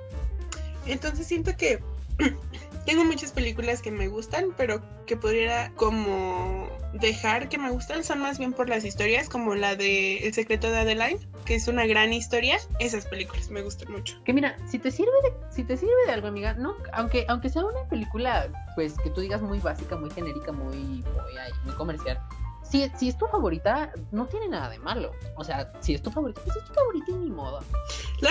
Entonces 0.87 1.27
siento 1.27 1.57
que 1.57 1.81
tengo 2.87 3.05
muchas 3.05 3.33
películas 3.33 3.83
que 3.83 3.91
me 3.91 4.09
gustan, 4.09 4.55
pero 4.57 4.81
que 5.07 5.17
podría 5.17 5.73
como 5.75 6.69
dejar 6.95 7.49
que 7.49 7.59
me 7.59 7.71
gustan 7.71 8.05
son 8.05 8.21
más 8.21 8.39
bien 8.39 8.53
por 8.53 8.69
las 8.69 8.85
historias, 8.85 9.29
como 9.29 9.55
la 9.55 9.77
de 9.77 10.19
El 10.19 10.33
secreto 10.33 10.71
de 10.71 10.79
Adeline, 10.79 11.19
que 11.45 11.57
es 11.57 11.69
una 11.69 11.87
gran 11.87 12.13
historia. 12.13 12.59
Esas 12.79 13.05
películas 13.07 13.51
me 13.51 13.63
gustan 13.63 13.93
mucho. 13.93 14.23
Que 14.25 14.33
mira, 14.33 14.57
si 14.67 14.79
te 14.79 14.91
sirve 14.91 15.11
de, 15.25 15.33
si 15.51 15.65
te 15.65 15.77
sirve 15.77 16.07
de 16.07 16.13
algo, 16.13 16.29
amiga, 16.29 16.55
no, 16.55 16.75
aunque, 16.93 17.27
aunque 17.29 17.51
sea 17.51 17.65
una 17.65 17.89
película, 17.89 18.49
pues 18.75 18.95
que 19.03 19.11
tú 19.11 19.21
digas 19.21 19.43
muy 19.43 19.59
básica, 19.59 19.97
muy 19.97 20.11
genérica, 20.11 20.53
muy, 20.53 20.77
muy, 20.77 21.05
muy 21.65 21.75
comercial, 21.75 22.21
si, 22.71 22.91
si 22.97 23.09
es 23.09 23.19
tu 23.19 23.27
favorita, 23.27 23.93
no 24.11 24.27
tiene 24.27 24.49
nada 24.49 24.69
de 24.69 24.79
malo. 24.79 25.13
O 25.37 25.45
sea, 25.45 25.73
si 25.81 25.95
es 25.95 26.03
tu 26.03 26.11
favorita, 26.11 26.41
pues 26.45 26.57
es 26.57 26.65
tu 26.65 26.75
favorita 26.75 27.11
y 27.11 27.15
ni 27.15 27.31
modo. 27.31 27.61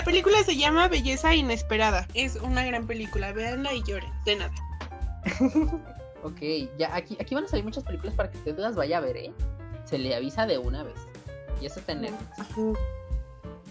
La 0.05 0.12
película 0.12 0.43
se 0.43 0.55
llama 0.55 0.88
Belleza 0.88 1.33
Inesperada. 1.33 2.07
Es 2.13 2.35
una 2.35 2.63
gran 2.63 2.85
película. 2.85 3.33
Véanla 3.33 3.74
y 3.74 3.81
lloren. 3.81 4.12
De 4.24 4.35
nada. 4.35 4.53
ok, 6.24 6.39
ya 6.77 6.95
aquí, 6.95 7.17
aquí 7.19 7.33
van 7.33 7.45
a 7.45 7.47
salir 7.47 7.65
muchas 7.65 7.83
películas 7.83 8.13
para 8.13 8.29
que 8.29 8.38
usted 8.38 8.55
las 8.59 8.75
vaya 8.75 9.00
a 9.00 9.01
ver, 9.01 9.17
¿eh? 9.17 9.33
Se 9.83 9.97
le 9.97 10.15
avisa 10.15 10.45
de 10.45 10.59
una 10.59 10.83
vez. 10.83 10.93
Y 11.59 11.65
eso 11.65 11.81
en 11.88 12.05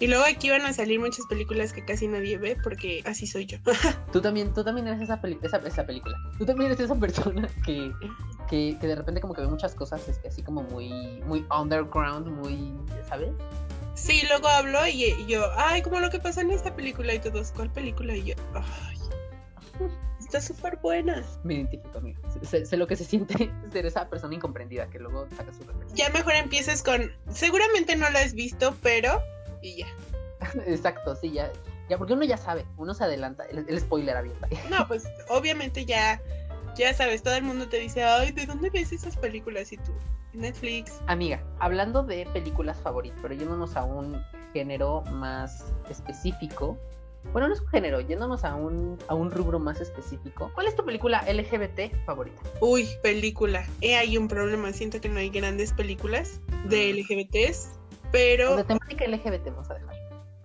Y 0.01 0.09
luego 0.09 0.25
aquí 0.25 0.51
van 0.51 0.63
a 0.63 0.73
salir 0.73 0.99
muchas 0.99 1.25
películas 1.27 1.73
que 1.73 1.85
casi 1.85 2.09
nadie 2.09 2.37
ve 2.37 2.57
porque 2.65 3.05
así 3.07 3.29
soy 3.29 3.47
yo. 3.47 3.59
tú 4.13 4.21
también, 4.21 4.53
tú 4.53 4.65
también 4.65 4.89
eres 4.89 5.03
esa, 5.03 5.21
esa, 5.41 5.59
esa, 5.59 5.87
película. 5.87 6.19
Tú 6.37 6.45
también 6.45 6.73
eres 6.73 6.81
esa 6.81 6.97
persona 6.97 7.49
que, 7.65 7.93
que, 8.51 8.77
que, 8.81 8.87
de 8.89 8.97
repente 8.97 9.21
como 9.21 9.35
que 9.35 9.43
ve 9.43 9.47
muchas 9.47 9.77
cosas 9.77 10.09
este, 10.09 10.27
así 10.27 10.43
como 10.43 10.65
muy, 10.65 11.23
muy 11.29 11.47
underground, 11.57 12.27
muy, 12.27 12.75
¿sabes? 13.09 13.31
Sí, 13.95 14.23
luego 14.29 14.49
hablo 14.49 14.87
y, 14.87 15.27
yo, 15.27 15.51
ay, 15.57 15.83
como 15.83 16.01
lo 16.01 16.11
que 16.11 16.19
pasa 16.19 16.41
en 16.41 16.51
esta 16.51 16.75
película 16.75 17.15
y 17.15 17.21
todos, 17.21 17.53
¿cuál 17.53 17.71
película? 17.71 18.17
Y 18.17 18.25
yo, 18.25 18.35
ay, 18.55 18.99
está 20.19 20.41
súper 20.41 20.79
buena. 20.79 21.25
Me 21.45 21.55
identifico, 21.55 21.99
amigo. 21.99 22.21
Sé, 22.43 22.77
lo 22.77 22.87
que 22.87 22.97
se 22.97 23.05
siente 23.05 23.51
ser 23.73 23.87
esa 23.87 24.09
persona 24.09 24.35
incomprendida 24.35 24.89
que 24.89 24.99
luego 24.99 25.29
saca 25.37 25.53
su 25.53 25.63
reflexión. 25.63 25.97
Ya 25.97 26.11
mejor 26.11 26.35
empieces 26.35 26.83
con, 26.83 27.13
seguramente 27.31 27.95
no 27.97 28.11
la 28.11 28.21
has 28.21 28.35
visto, 28.35 28.75
pero 28.83 29.23
y 29.63 29.79
ya. 29.79 29.87
Exacto, 30.67 31.15
sí, 31.17 31.33
ya. 31.33 31.53
Ya, 31.89 31.99
porque 31.99 32.15
uno 32.15 32.25
ya 32.25 32.39
sabe, 32.39 32.65
uno 32.79 32.95
se 32.95 33.05
adelanta, 33.05 33.45
el, 33.45 33.79
spoiler 33.79 34.17
abierto. 34.17 34.47
No, 34.71 34.89
pues 34.89 35.05
obviamente 35.29 35.85
ya, 35.85 36.21
ya 36.77 36.95
sabes, 36.95 37.23
todo 37.23 37.35
el 37.35 37.43
mundo 37.43 37.69
te 37.69 37.79
dice, 37.79 38.03
ay, 38.03 38.33
¿de 38.33 38.47
dónde 38.47 38.71
ves 38.71 38.93
esas 38.93 39.17
películas? 39.17 39.73
Y 39.73 39.77
tú, 39.79 39.93
Netflix. 40.33 41.01
Amiga, 41.07 41.43
hablando 41.59 42.03
de 42.03 42.27
películas 42.33 42.81
favoritas, 42.81 43.19
pero 43.23 43.35
yéndonos 43.35 43.77
a 43.77 43.85
un 43.85 44.23
género 44.53 45.03
más 45.13 45.73
específico. 45.89 46.79
Bueno, 47.33 47.49
no 47.49 47.55
es 47.55 47.61
un 47.61 47.69
género, 47.69 48.01
yéndonos 48.01 48.45
a 48.45 48.55
un, 48.55 48.99
a 49.09 49.15
un 49.15 49.31
rubro 49.31 49.59
más 49.59 49.81
específico. 49.81 50.51
¿Cuál 50.55 50.67
es 50.67 50.77
tu 50.77 50.85
película 50.85 51.25
LGBT 51.27 51.95
favorita? 52.05 52.43
Uy, 52.61 52.87
película. 53.03 53.67
Eh, 53.81 53.97
hay 53.97 54.19
un 54.19 54.29
problema, 54.29 54.73
siento 54.73 55.01
que 55.01 55.09
no 55.09 55.19
hay 55.19 55.31
grandes 55.31 55.73
películas 55.73 56.41
de 56.69 56.93
mm. 56.93 56.99
LGBTs 56.99 57.79
pero. 58.15 58.55
De 58.55 58.63
temática 58.63 59.05
LGBT, 59.09 59.47
vamos 59.47 59.71
a 59.71 59.75
dejar. 59.75 59.97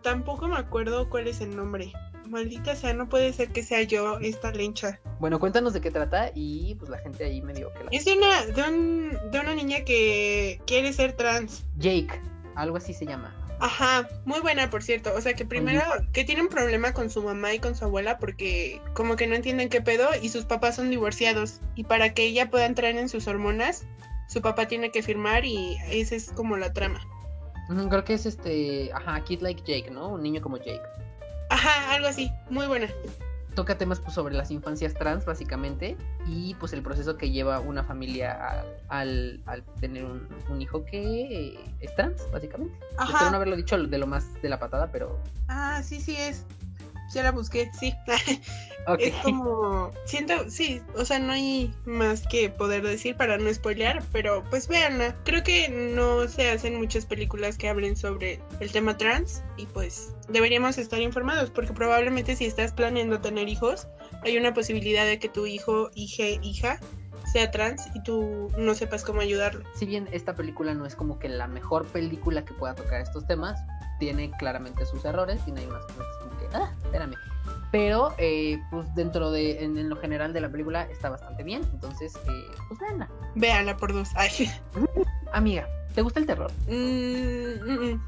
Tampoco 0.02 0.48
me 0.48 0.58
acuerdo 0.58 1.08
cuál 1.08 1.28
es 1.28 1.40
el 1.40 1.56
nombre. 1.56 1.94
Maldita 2.30 2.76
sea, 2.76 2.94
no 2.94 3.10
puede 3.10 3.34
ser 3.34 3.50
que 3.50 3.64
sea 3.64 3.82
yo 3.82 4.20
esta 4.20 4.52
lencha. 4.52 5.00
Bueno, 5.20 5.40
cuéntanos 5.40 5.74
de 5.74 5.82
qué 5.82 5.90
trata 5.90 6.32
y 6.36 6.76
pues 6.76 6.90
la 6.90 7.00
gente 7.00 7.26
ahí 7.26 7.42
me 7.42 7.54
dio 7.54 7.74
que 7.74 7.84
la... 7.84 7.90
Es 7.92 8.06
de 8.06 8.14
una, 8.14 8.46
de, 8.46 9.40
una 9.40 9.56
niña 9.56 9.84
que 9.84 10.62
quiere 10.68 10.94
ser 10.94 11.14
trans. 11.14 11.66
Jake, 11.78 12.22
algo 12.56 12.78
así 12.78 12.94
se 12.94 13.06
llama. 13.06 13.36
Ajá, 13.60 14.08
muy 14.26 14.40
buena 14.42 14.70
por 14.70 14.84
cierto. 14.84 15.12
O 15.16 15.22
sea 15.22 15.34
que 15.34 15.44
primero 15.44 15.82
que 16.14 16.24
tiene 16.24 16.42
un 16.42 16.50
problema 16.50 16.94
con 16.94 17.10
su 17.10 17.22
mamá 17.24 17.54
y 17.54 17.60
con 17.60 17.76
su 17.76 17.84
abuela 17.84 18.20
porque 18.20 18.80
como 18.94 19.16
que 19.16 19.28
no 19.28 19.36
entienden 19.36 19.70
qué 19.70 19.82
pedo 19.82 20.08
y 20.22 20.30
sus 20.30 20.46
papás 20.46 20.76
son 20.76 20.90
divorciados. 20.90 21.60
Y 21.76 21.84
para 21.84 22.14
que 22.14 22.24
ella 22.24 22.50
pueda 22.50 22.68
entrar 22.68 22.96
en 22.96 23.10
sus 23.10 23.28
hormonas, 23.28 23.86
su 24.28 24.42
papá 24.42 24.68
tiene 24.68 24.92
que 24.92 25.02
firmar 25.02 25.46
y 25.46 25.78
esa 25.90 26.16
es 26.16 26.32
como 26.32 26.56
la 26.58 26.72
trama. 26.74 27.02
Creo 27.90 28.04
que 28.04 28.14
es 28.14 28.26
este, 28.26 28.92
ajá, 28.94 29.24
Kid 29.24 29.42
Like 29.42 29.62
Jake, 29.62 29.92
¿no? 29.92 30.10
Un 30.10 30.24
niño 30.24 30.42
como 30.42 30.58
Jake. 30.58 30.82
Ajá, 31.50 31.94
algo 31.94 32.08
así, 32.08 32.32
muy 32.50 32.68
buena. 32.68 32.88
Toca 33.56 33.78
temas 33.78 34.00
pues, 34.00 34.14
sobre 34.14 34.36
las 34.36 34.52
infancias 34.52 34.94
trans, 34.94 35.26
básicamente, 35.26 35.98
y 36.26 36.54
pues 36.56 36.72
el 36.74 36.82
proceso 36.82 37.18
que 37.18 37.32
lleva 37.32 37.60
una 37.60 37.84
familia 37.84 38.64
al, 38.88 39.42
al, 39.46 39.64
tener 39.82 40.06
un, 40.06 40.62
hijo 40.62 40.86
que 40.86 41.60
es 41.80 41.96
trans, 41.96 42.26
básicamente. 42.32 42.78
Ajá. 42.98 43.12
Espero 43.12 43.32
no 43.32 43.38
haberlo 43.38 43.56
dicho 43.56 43.78
de 43.78 43.98
lo 43.98 44.08
más 44.08 44.42
de 44.42 44.50
la 44.50 44.60
patada, 44.60 44.92
pero... 44.92 45.20
Ah, 45.48 45.82
sí, 45.84 46.00
sí 46.00 46.16
es 46.16 46.46
ya 47.14 47.24
la 47.24 47.32
busqué, 47.32 47.72
sí. 47.78 47.94
Es 48.98 49.14
como, 49.18 49.92
siento, 50.06 50.50
sí, 50.50 50.82
o 50.96 51.06
sea, 51.06 51.20
no 51.20 51.34
hay 51.34 51.72
más 51.86 52.26
que 52.28 52.50
poder 52.50 52.82
decir 52.82 53.16
para 53.16 53.38
no 53.38 53.54
spoilear, 53.54 54.02
pero 54.12 54.44
pues 54.50 54.68
véanla. 54.68 55.16
Creo 55.26 55.44
que 55.44 55.70
no 55.70 56.28
se 56.28 56.50
hacen 56.50 56.78
muchas 56.80 57.06
películas 57.06 57.58
que 57.58 57.70
hablen 57.70 57.96
sobre 57.96 58.40
el 58.60 58.72
tema 58.72 58.98
trans 58.98 59.44
y 59.58 59.68
pues 59.68 60.16
deberíamos 60.30 60.80
estar 60.80 61.00
informados 61.02 61.52
porque 61.52 61.74
probablemente 61.74 62.36
si 62.36 62.46
estás 62.46 62.72
planeando 62.72 63.20
tener 63.20 63.48
hijos, 63.48 63.88
hay 64.24 64.38
una 64.38 64.56
posibilidad 64.56 65.06
de 65.06 65.20
que 65.20 65.30
tu 65.30 65.46
hijo, 65.46 65.92
hija, 65.94 66.24
hija 66.42 66.80
sea 67.32 67.52
trans 67.52 67.88
y 67.94 68.02
tú 68.02 68.52
no 68.58 68.74
sepas 68.74 69.04
cómo 69.04 69.22
ayudarlo. 69.22 69.64
Si 69.76 69.86
bien 69.86 70.08
esta 70.12 70.36
película 70.36 70.74
no 70.74 70.86
es 70.86 70.96
como 70.96 71.20
que 71.20 71.30
la 71.30 71.48
mejor 71.48 71.86
película 71.86 72.44
que 72.44 72.54
pueda 72.54 72.76
tocar 72.76 73.02
estos 73.02 73.28
temas, 73.28 73.60
tiene 74.00 74.32
claramente 74.32 74.86
sus 74.86 75.06
errores, 75.06 75.42
y 75.46 75.52
no 75.52 75.60
hay 75.60 75.66
como 75.66 76.38
que, 76.39 76.39
ah, 76.54 76.72
espérame. 76.84 77.16
Pero, 77.72 78.16
eh, 78.18 78.60
pues 78.72 78.94
dentro 78.96 79.32
de, 79.32 79.64
en, 79.64 79.90
lo 79.90 79.96
general 79.96 80.34
de 80.34 80.42
la 80.42 80.50
película 80.50 80.84
está 80.84 81.10
bastante 81.10 81.44
bien, 81.44 81.62
entonces, 81.72 82.16
eh, 82.16 82.46
pues 82.68 82.80
véanla. 82.80 83.10
Véanla 83.36 83.78
por 83.78 83.94
dos. 83.94 84.10
Ay. 84.16 84.52
Amiga, 85.34 85.68
¿te 85.94 86.02
gusta 86.02 86.20
el 86.20 86.26
terror? 86.26 86.52
Mm, 86.68 87.62
mm, 87.64 87.92
mm. 87.92 88.02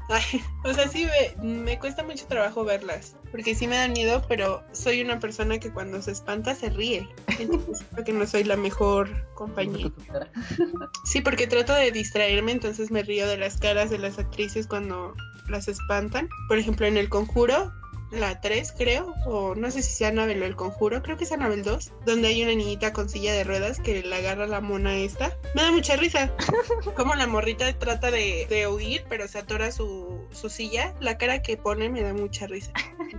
o 0.64 0.74
sea, 0.74 0.88
sí, 0.88 1.06
me, 1.40 1.46
me, 1.46 1.78
cuesta 1.78 2.02
mucho 2.02 2.26
trabajo 2.26 2.64
verlas, 2.64 3.14
porque 3.30 3.54
sí 3.54 3.68
me 3.68 3.76
da 3.76 3.86
miedo, 3.86 4.24
pero 4.28 4.64
soy 4.72 5.00
una 5.00 5.20
persona 5.20 5.58
que 5.58 5.70
cuando 5.70 6.02
se 6.02 6.10
espanta 6.10 6.56
se 6.56 6.70
ríe. 6.70 7.08
Entonces, 7.38 7.86
que 8.04 8.12
no 8.12 8.26
soy 8.26 8.42
la 8.42 8.56
mejor 8.56 9.08
compañía. 9.34 9.92
Sí, 11.04 11.20
porque 11.20 11.46
trato 11.46 11.74
de 11.74 11.90
distraerme, 11.90 12.52
entonces 12.52 12.90
me 12.90 13.02
río 13.02 13.26
de 13.26 13.36
las 13.36 13.58
caras 13.58 13.90
de 13.90 13.98
las 13.98 14.18
actrices 14.18 14.66
cuando 14.66 15.14
las 15.48 15.68
espantan. 15.68 16.28
Por 16.48 16.58
ejemplo, 16.58 16.86
en 16.86 16.96
El 16.96 17.08
Conjuro, 17.08 17.72
la 18.12 18.40
3 18.40 18.72
creo, 18.76 19.14
o 19.26 19.54
no 19.54 19.70
sé 19.70 19.82
si 19.82 19.90
sea 19.90 20.08
Anabel 20.08 20.42
o 20.42 20.46
El 20.46 20.54
Conjuro, 20.54 21.02
creo 21.02 21.16
que 21.16 21.24
es 21.24 21.32
Anabel 21.32 21.62
2, 21.62 21.92
donde 22.04 22.28
hay 22.28 22.42
una 22.42 22.54
niñita 22.54 22.92
con 22.92 23.08
silla 23.08 23.32
de 23.32 23.44
ruedas 23.44 23.80
que 23.80 24.02
le 24.02 24.14
agarra 24.14 24.46
la 24.46 24.60
mona 24.60 24.96
esta. 24.96 25.36
Me 25.54 25.62
da 25.62 25.72
mucha 25.72 25.96
risa. 25.96 26.30
Como 26.96 27.14
la 27.14 27.26
morrita 27.26 27.72
trata 27.78 28.10
de, 28.10 28.46
de 28.48 28.68
huir, 28.68 29.04
pero 29.08 29.26
se 29.28 29.38
atora 29.38 29.72
su, 29.72 30.20
su, 30.30 30.50
silla. 30.50 30.94
La 31.00 31.16
cara 31.16 31.42
que 31.42 31.56
pone 31.56 31.88
me 31.88 32.02
da 32.02 32.12
mucha 32.12 32.46
risa. 32.46 32.72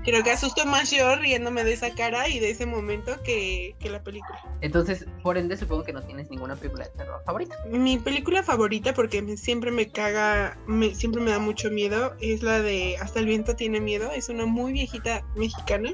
Creo 0.03 0.23
que 0.23 0.31
asusto 0.31 0.65
más 0.65 0.91
yo 0.91 1.15
riéndome 1.15 1.63
de 1.63 1.73
esa 1.73 1.93
cara 1.95 2.27
y 2.29 2.39
de 2.39 2.51
ese 2.51 2.65
momento 2.65 3.21
que, 3.23 3.75
que 3.79 3.89
la 3.89 4.03
película. 4.03 4.39
Entonces, 4.61 5.05
por 5.23 5.37
ende, 5.37 5.57
supongo 5.57 5.83
que 5.83 5.93
no 5.93 6.03
tienes 6.03 6.29
ninguna 6.29 6.55
película 6.55 6.85
de 6.85 6.91
terror 6.91 7.21
favorita. 7.25 7.55
Mi 7.69 7.97
película 7.97 8.43
favorita, 8.43 8.93
porque 8.93 9.37
siempre 9.37 9.71
me 9.71 9.89
caga, 9.89 10.57
me, 10.67 10.93
siempre 10.93 11.21
me 11.21 11.31
da 11.31 11.39
mucho 11.39 11.71
miedo, 11.71 12.15
es 12.21 12.43
la 12.43 12.61
de 12.61 12.97
Hasta 12.97 13.19
el 13.19 13.25
viento 13.25 13.55
tiene 13.55 13.79
miedo. 13.81 14.11
Es 14.11 14.29
una 14.29 14.45
muy 14.45 14.73
bien 14.73 14.82
viejita 14.83 15.25
mexicana. 15.35 15.91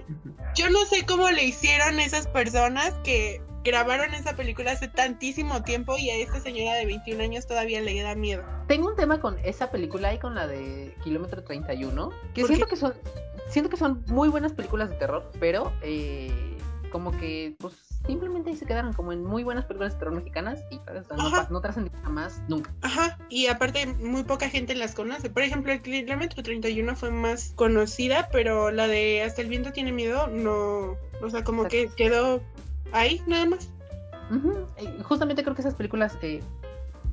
Yo 0.55 0.69
no 0.69 0.83
sé 0.85 1.05
cómo 1.05 1.29
le 1.29 1.43
hicieron 1.43 1.99
esas 1.99 2.27
personas 2.27 2.93
que 3.03 3.41
grabaron 3.63 4.13
esa 4.13 4.35
película 4.35 4.71
hace 4.71 4.87
tantísimo 4.87 5.63
tiempo 5.63 5.97
y 5.97 6.09
a 6.09 6.15
esta 6.15 6.39
señora 6.39 6.75
de 6.75 6.85
21 6.85 7.23
años 7.23 7.45
todavía 7.45 7.81
le 7.81 8.01
da 8.01 8.15
miedo. 8.15 8.43
Tengo 8.67 8.87
un 8.87 8.95
tema 8.95 9.19
con 9.19 9.37
esa 9.43 9.69
película 9.69 10.13
y 10.13 10.19
con 10.19 10.33
la 10.33 10.47
de 10.47 10.95
Kilómetro 11.03 11.43
31, 11.43 12.11
que 12.33 12.45
siento 12.45 12.65
que 12.65 12.75
son 12.75 12.93
siento 13.49 13.69
que 13.69 13.77
son 13.77 14.03
muy 14.07 14.29
buenas 14.29 14.53
películas 14.53 14.89
de 14.89 14.95
terror, 14.95 15.29
pero 15.39 15.71
eh, 15.81 16.57
como 16.91 17.11
que 17.11 17.55
pues 17.59 17.73
simplemente 18.05 18.49
ahí 18.49 18.55
se 18.55 18.65
quedaron 18.65 18.93
como 18.93 19.11
en 19.11 19.23
muy 19.23 19.43
buenas 19.43 19.65
películas 19.65 19.97
terror 19.97 20.15
mexicanas 20.15 20.59
y 20.71 20.79
no, 21.15 21.47
no 21.49 21.61
trascendieron 21.61 22.13
más 22.13 22.41
nunca. 22.47 22.71
Ajá, 22.81 23.17
y 23.29 23.47
aparte 23.47 23.85
muy 23.85 24.23
poca 24.23 24.49
gente 24.49 24.75
las 24.75 24.95
conoce. 24.95 25.29
Por 25.29 25.43
ejemplo, 25.43 25.71
el 25.71 25.81
Kilómetro 25.81 26.41
31 26.41 26.95
fue 26.95 27.11
más 27.11 27.53
conocida, 27.55 28.29
pero 28.31 28.71
la 28.71 28.87
de 28.87 29.23
Hasta 29.23 29.41
el 29.41 29.49
viento 29.49 29.71
tiene 29.71 29.91
miedo 29.91 30.27
no, 30.27 30.97
o 31.21 31.29
sea, 31.29 31.43
como 31.43 31.65
que 31.65 31.89
quedó 31.95 32.41
ahí 32.91 33.21
nada 33.27 33.45
más. 33.45 33.69
Justamente 35.03 35.43
creo 35.43 35.55
que 35.55 35.61
esas 35.61 35.75
películas, 35.75 36.17
eh, 36.21 36.41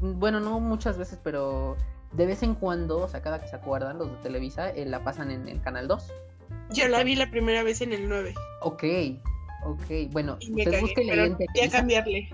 bueno, 0.00 0.40
no 0.40 0.60
muchas 0.60 0.98
veces, 0.98 1.18
pero 1.22 1.76
de 2.12 2.26
vez 2.26 2.42
en 2.42 2.54
cuando, 2.54 2.98
o 2.98 3.08
sea, 3.08 3.22
cada 3.22 3.40
que 3.40 3.48
se 3.48 3.56
acuerdan 3.56 3.98
los 3.98 4.10
de 4.10 4.16
Televisa, 4.18 4.70
eh, 4.70 4.86
la 4.86 5.02
pasan 5.02 5.30
en 5.30 5.48
el 5.48 5.60
canal 5.62 5.88
2. 5.88 6.12
Yo 6.70 6.88
la 6.88 7.02
vi 7.02 7.16
la 7.16 7.30
primera 7.30 7.62
vez 7.62 7.80
en 7.80 7.92
el 7.92 8.08
9. 8.08 8.34
Ok, 8.60 8.84
Ok, 9.66 10.12
bueno, 10.12 10.38
usted 10.40 10.80
busque 10.80 11.00
ahí 11.00 11.18
en 11.18 11.36
Televisa. 11.36 11.78
cambiarle. 11.78 12.28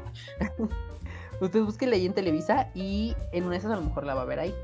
usted 1.41 1.62
busque 1.62 1.87
ahí 1.87 2.05
en 2.05 2.12
Televisa 2.12 2.71
y 2.75 3.17
en 3.33 3.45
una 3.45 3.53
de 3.53 3.59
esas 3.59 3.73
a 3.73 3.77
lo 3.77 3.83
mejor 3.83 4.05
la 4.05 4.15
va 4.15 4.23
a 4.23 4.27
ver 4.27 4.39
ahí. 4.39 4.55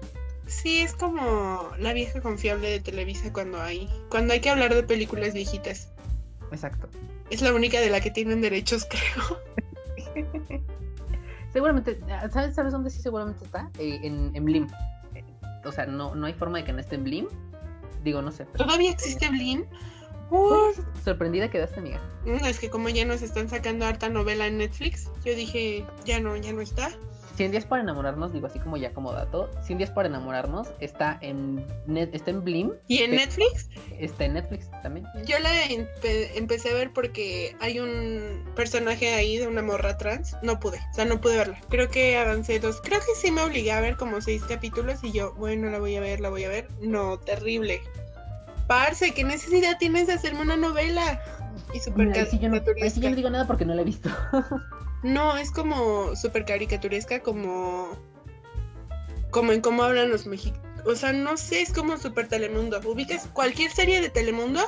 Sí, 0.47 0.81
es 0.81 0.93
como 0.95 1.71
la 1.79 1.95
vieja 1.95 2.21
confiable 2.21 2.71
de 2.71 2.81
Televisa 2.81 3.33
cuando 3.33 3.61
hay, 3.61 3.89
cuando 4.11 4.35
hay 4.35 4.41
que 4.41 4.51
hablar 4.51 4.75
de 4.75 4.83
películas 4.83 5.33
viejitas. 5.33 5.91
Exacto. 6.53 6.89
Es 7.31 7.41
la 7.41 7.55
única 7.55 7.81
de 7.81 7.89
la 7.89 8.01
que 8.01 8.11
tienen 8.11 8.43
derechos, 8.43 8.87
creo. 8.91 10.27
seguramente, 11.53 11.99
¿sabes, 12.31 12.55
¿sabes 12.55 12.73
dónde 12.73 12.91
sí 12.91 13.01
seguramente 13.01 13.47
está? 13.47 13.71
Eh, 13.79 13.99
en, 14.03 14.31
en 14.35 14.45
Blim. 14.45 14.67
o 15.65 15.73
sea, 15.73 15.87
no, 15.87 16.15
no 16.15 16.27
hay 16.27 16.35
forma 16.35 16.59
de 16.59 16.65
que 16.65 16.75
no 16.75 16.81
esté 16.81 16.97
en 16.97 17.05
Blim. 17.05 17.29
Digo, 18.05 18.21
no 18.21 18.31
sé. 18.31 18.45
¿Todavía 18.45 18.91
existe 18.91 19.29
Blim? 19.31 19.65
Sorprendida 21.05 21.51
quedaste, 21.51 21.81
amiga. 21.81 22.01
Es 22.27 22.59
que 22.59 22.71
como 22.71 22.89
ya 22.89 23.05
nos 23.05 23.23
están 23.23 23.49
sacando 23.49 23.87
harta 23.87 24.09
novela 24.09 24.47
en 24.47 24.59
Netflix, 24.59 25.09
yo 25.25 25.35
dije, 25.35 25.85
ya 26.05 26.21
no, 26.21 26.37
ya 26.37 26.53
no 26.53 26.61
está. 26.61 26.91
100 27.39 27.53
días 27.53 27.65
para 27.65 27.83
enamorarnos, 27.83 28.33
digo 28.33 28.49
así 28.49 28.59
como 28.59 28.77
ya 28.77 28.93
como 28.93 29.13
dato, 29.13 29.49
100 29.63 29.79
días 29.79 29.91
para 29.93 30.09
enamorarnos 30.09 30.73
está 30.81 31.19
en 31.23 31.65
net, 31.87 32.11
está 32.13 32.33
en 32.33 32.43
Blim. 32.43 32.73
¿Y 32.89 32.99
en 32.99 33.13
Netflix? 33.13 33.71
Está 33.97 34.25
en 34.25 34.35
Netflix 34.35 34.69
también. 34.83 35.07
Yo 35.25 35.39
la 35.39 35.51
empecé 36.35 36.71
a 36.71 36.75
ver 36.75 36.93
porque 36.93 37.55
hay 37.61 37.79
un 37.79 38.45
personaje 38.57 39.15
ahí 39.15 39.39
de 39.39 39.47
una 39.47 39.63
morra 39.63 39.97
trans. 39.97 40.37
No 40.43 40.59
pude, 40.59 40.79
o 40.91 40.95
sea, 40.95 41.05
no 41.05 41.21
pude 41.21 41.37
verla. 41.37 41.61
Creo 41.69 41.89
que 41.89 42.19
avancé 42.19 42.59
dos, 42.59 42.81
creo 42.81 42.99
que 42.99 43.15
sí 43.15 43.31
me 43.31 43.43
obligué 43.43 43.71
a 43.71 43.81
ver 43.81 43.97
como 43.97 44.21
seis 44.21 44.43
capítulos 44.43 45.05
y 45.05 45.13
yo, 45.13 45.33
bueno, 45.35 45.71
la 45.71 45.79
voy 45.79 45.95
a 45.95 46.01
ver, 46.01 46.19
la 46.19 46.31
voy 46.31 46.43
a 46.43 46.49
ver. 46.49 46.67
No, 46.81 47.21
terrible. 47.21 47.83
Parce, 48.69 49.13
¿qué 49.13 49.25
necesidad 49.25 49.79
tienes 49.79 50.07
de 50.07 50.13
hacerme 50.13 50.43
una 50.43 50.57
novela? 50.57 51.21
Y 51.75 51.81
super 51.81 52.13
yo, 52.39 52.49
no, 52.49 52.63
yo 52.63 53.11
no 53.11 53.17
digo 53.17 53.31
nada 53.31 53.47
porque 53.47 53.65
no 53.65 53.75
la 53.75 53.83
he 53.83 53.85
visto. 53.85 54.09
No, 55.03 55.37
es 55.37 55.53
como 55.53 56.17
súper 56.17 56.45
caricaturesca, 56.45 57.21
como. 57.21 57.97
como 59.31 59.53
en 59.53 59.61
cómo 59.61 59.85
hablan 59.85 60.11
los 60.11 60.27
mexicanos. 60.27 60.67
O 60.87 60.97
sea, 60.97 61.13
no 61.13 61.37
sé, 61.37 61.63
es 61.63 61.73
como 61.73 61.97
súper 61.99 62.27
Telemundo. 62.27 62.81
¿Ubicas 62.85 63.29
cualquier 63.33 63.71
serie 63.71 64.01
de 64.01 64.11
Telemundo? 64.11 64.61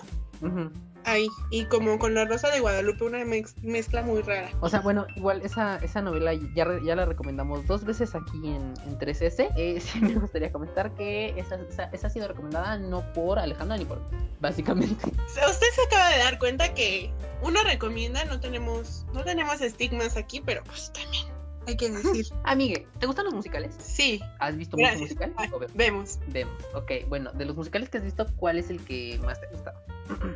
Ahí. 1.04 1.28
Y 1.50 1.64
como 1.64 1.98
con 1.98 2.14
La 2.14 2.24
Rosa 2.24 2.48
de 2.50 2.60
Guadalupe, 2.60 3.04
una 3.04 3.24
mezcla 3.24 4.02
muy 4.02 4.22
rara. 4.22 4.50
O 4.60 4.68
sea, 4.68 4.80
bueno, 4.80 5.06
igual 5.16 5.42
esa, 5.42 5.76
esa 5.78 6.02
novela 6.02 6.32
ya, 6.34 6.66
ya 6.84 6.96
la 6.96 7.04
recomendamos 7.04 7.66
dos 7.66 7.84
veces 7.84 8.14
aquí 8.14 8.38
en, 8.44 8.74
en 8.86 8.98
3S. 8.98 9.52
Eh, 9.56 9.80
sí 9.80 10.00
me 10.00 10.14
gustaría 10.14 10.52
comentar 10.52 10.94
que 10.94 11.34
esa, 11.38 11.58
esa, 11.92 12.06
ha 12.06 12.10
sido 12.10 12.28
recomendada 12.28 12.78
no 12.78 13.12
por 13.12 13.38
Alejandra 13.38 13.76
ni 13.76 13.84
por. 13.84 14.00
básicamente. 14.40 15.06
Usted 15.26 15.66
se 15.74 15.82
acaba 15.86 16.10
de 16.10 16.18
dar 16.18 16.38
cuenta 16.38 16.74
que 16.74 17.12
uno 17.42 17.62
recomienda, 17.64 18.24
no 18.24 18.40
tenemos, 18.40 19.06
no 19.12 19.24
tenemos 19.24 19.60
estigmas 19.60 20.16
aquí, 20.16 20.40
pero 20.40 20.62
pues 20.64 20.92
también 20.92 21.26
hay 21.66 21.76
que 21.76 21.90
decir. 21.90 22.26
Amigue, 22.44 22.86
¿te 22.98 23.06
gustan 23.06 23.26
los 23.26 23.34
musicales? 23.34 23.74
Sí. 23.78 24.20
¿Has 24.38 24.56
visto 24.56 24.76
muchos 24.76 25.00
musicales? 25.00 25.36
vemos? 25.74 26.18
Vemos. 26.28 26.54
Ok, 26.74 26.92
bueno, 27.08 27.32
de 27.32 27.44
los 27.44 27.56
musicales 27.56 27.88
que 27.88 27.98
has 27.98 28.04
visto, 28.04 28.26
¿cuál 28.36 28.58
es 28.58 28.70
el 28.70 28.84
que 28.84 29.18
más 29.24 29.40
te 29.40 29.46
gusta? 29.48 29.74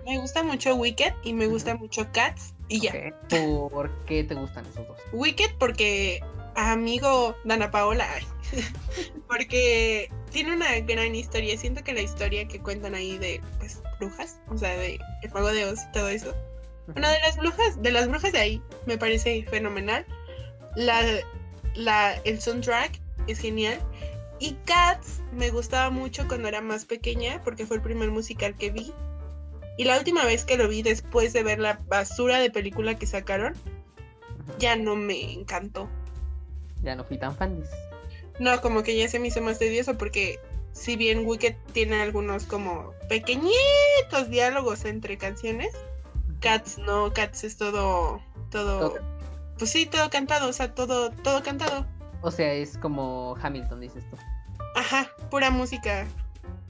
Me 0.04 0.18
gusta 0.18 0.42
mucho 0.42 0.74
Wicked 0.76 1.12
y 1.24 1.32
me 1.32 1.46
gusta 1.46 1.74
mucho 1.74 2.06
Cats 2.12 2.54
y 2.68 2.80
ya. 2.80 2.92
¿Por 3.28 3.90
qué 4.04 4.22
te 4.24 4.34
gustan 4.34 4.64
esos 4.66 4.86
dos? 4.86 4.98
Wicked 5.12 5.56
porque 5.58 6.22
amigo 6.54 7.34
Dana 7.44 7.70
Paola, 7.70 8.06
porque 9.28 10.10
tiene 10.30 10.54
una 10.54 10.78
gran 10.80 11.14
historia. 11.14 11.58
Siento 11.58 11.82
que 11.82 11.92
la 11.92 12.02
historia 12.02 12.46
que 12.46 12.60
cuentan 12.60 12.94
ahí 12.94 13.18
de 13.18 13.40
pues 13.58 13.82
brujas, 13.98 14.40
o 14.48 14.56
sea, 14.56 14.76
de 14.76 15.00
el 15.22 15.30
juego 15.30 15.48
de 15.52 15.64
Oz 15.64 15.80
y 15.88 15.92
todo 15.92 16.08
eso, 16.08 16.34
una 16.88 17.10
de 17.10 17.18
las 17.20 17.36
brujas, 17.36 17.82
de 17.82 17.90
las 17.90 18.08
brujas 18.08 18.32
de 18.32 18.38
ahí, 18.38 18.62
me 18.86 18.98
parece 18.98 19.44
fenomenal. 19.50 20.06
La, 20.76 21.02
la, 21.74 22.14
el 22.24 22.40
soundtrack 22.40 23.00
es 23.26 23.38
genial. 23.38 23.78
Y 24.40 24.52
Cats 24.64 25.20
me 25.32 25.50
gustaba 25.50 25.90
mucho 25.90 26.26
cuando 26.28 26.48
era 26.48 26.60
más 26.60 26.84
pequeña, 26.84 27.40
porque 27.44 27.66
fue 27.66 27.76
el 27.76 27.82
primer 27.82 28.10
musical 28.10 28.56
que 28.56 28.70
vi. 28.70 28.92
Y 29.76 29.84
la 29.84 29.98
última 29.98 30.24
vez 30.24 30.44
que 30.44 30.56
lo 30.56 30.68
vi 30.68 30.82
después 30.82 31.32
de 31.32 31.42
ver 31.42 31.58
la 31.58 31.80
basura 31.88 32.38
de 32.38 32.50
película 32.50 32.96
que 32.96 33.06
sacaron, 33.06 33.54
ya 34.58 34.76
no 34.76 34.96
me 34.96 35.32
encantó. 35.32 35.88
Ya 36.82 36.94
no 36.94 37.04
fui 37.04 37.18
tan 37.18 37.34
fan. 37.36 37.64
No, 38.38 38.60
como 38.60 38.82
que 38.82 38.96
ya 38.96 39.08
se 39.08 39.18
me 39.18 39.28
hizo 39.28 39.40
más 39.40 39.58
tedioso 39.58 39.96
porque 39.96 40.38
si 40.72 40.96
bien 40.96 41.24
Wicked 41.24 41.56
tiene 41.72 42.02
algunos 42.02 42.44
como 42.44 42.92
pequeñitos 43.08 44.28
diálogos 44.28 44.84
entre 44.84 45.16
canciones, 45.16 45.72
Cats 46.40 46.78
no, 46.78 47.12
Cats 47.12 47.44
es 47.44 47.56
todo, 47.56 48.20
todo, 48.50 48.98
pues 49.58 49.70
sí, 49.70 49.86
todo 49.86 50.10
cantado, 50.10 50.48
o 50.48 50.52
sea, 50.52 50.74
todo, 50.74 51.10
todo 51.10 51.42
cantado. 51.42 51.86
O 52.22 52.30
sea, 52.30 52.52
es 52.52 52.78
como 52.78 53.36
Hamilton, 53.42 53.80
dices 53.80 54.04
tú. 54.10 54.16
Ajá, 54.74 55.10
pura 55.30 55.50
música. 55.50 56.06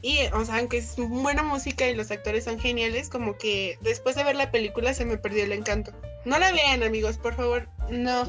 Y, 0.03 0.19
o 0.35 0.45
sea, 0.45 0.59
aunque 0.59 0.79
es 0.79 0.97
buena 0.97 1.43
música 1.43 1.89
y 1.89 1.95
los 1.95 2.11
actores 2.11 2.45
son 2.45 2.59
geniales, 2.59 3.09
como 3.09 3.39
que 3.39 3.79
después 3.81 4.17
de 4.17 4.25
ver 4.25 4.37
la 4.37 4.51
película 4.51 4.93
se 4.93 5.07
me 5.07 5.17
perdió 5.17 5.45
el 5.45 5.53
encanto. 5.53 5.93
No 6.27 6.39
la 6.39 6.53
vean, 6.53 6.83
amigos, 6.83 7.17
por 7.17 7.35
favor, 7.35 7.69
no. 7.91 8.25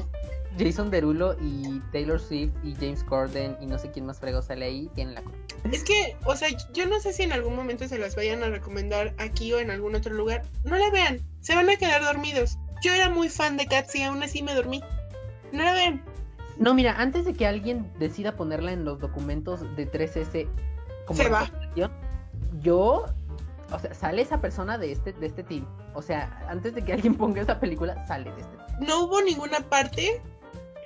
Jason 0.58 0.90
Derulo 0.90 1.36
y 1.40 1.80
Taylor 1.92 2.20
Swift 2.20 2.52
y 2.64 2.74
James 2.74 3.04
Corden 3.04 3.56
y 3.60 3.66
no 3.66 3.78
sé 3.78 3.90
quién 3.90 4.06
más 4.06 4.20
fregó 4.20 4.40
sale 4.40 4.64
ahí, 4.64 4.90
tienen 4.94 5.14
la 5.14 5.22
Es 5.70 5.84
que, 5.84 6.16
o 6.24 6.34
sea, 6.34 6.48
yo 6.72 6.86
no 6.86 6.98
sé 7.00 7.12
si 7.12 7.24
en 7.24 7.32
algún 7.32 7.54
momento 7.54 7.86
se 7.88 7.98
las 7.98 8.16
vayan 8.16 8.42
a 8.42 8.48
recomendar 8.48 9.14
aquí 9.18 9.52
o 9.52 9.58
en 9.58 9.70
algún 9.70 9.94
otro 9.94 10.14
lugar. 10.14 10.42
No 10.64 10.76
la 10.76 10.90
vean, 10.90 11.20
se 11.40 11.54
van 11.54 11.68
a 11.68 11.76
quedar 11.76 12.02
dormidos. 12.02 12.58
Yo 12.82 12.92
era 12.92 13.08
muy 13.08 13.28
fan 13.28 13.56
de 13.56 13.66
Cats 13.66 13.94
y 13.96 14.02
aún 14.02 14.22
así 14.22 14.42
me 14.42 14.54
dormí. 14.54 14.82
No 15.52 15.64
la 15.64 15.72
vean. 15.72 16.04
No, 16.58 16.74
mira, 16.74 16.94
antes 16.98 17.24
de 17.24 17.34
que 17.34 17.46
alguien 17.46 17.92
decida 17.98 18.36
ponerla 18.36 18.72
en 18.72 18.84
los 18.84 18.98
documentos 18.98 19.60
de 19.76 19.90
3S 19.90 20.48
como 21.06 21.22
se 21.22 21.28
va. 21.28 21.50
Yo, 22.60 23.06
o 23.70 23.78
sea, 23.78 23.94
sale 23.94 24.22
esa 24.22 24.40
persona 24.40 24.78
de 24.78 24.92
este, 24.92 25.12
de 25.12 25.26
este 25.26 25.42
team. 25.42 25.66
O 25.94 26.02
sea, 26.02 26.42
antes 26.48 26.74
de 26.74 26.84
que 26.84 26.92
alguien 26.92 27.14
ponga 27.14 27.42
esa 27.42 27.60
película, 27.60 28.06
sale 28.06 28.32
de 28.32 28.40
este 28.40 28.56
team. 28.56 28.80
No 28.80 29.04
hubo 29.04 29.22
ninguna 29.22 29.60
parte 29.60 30.20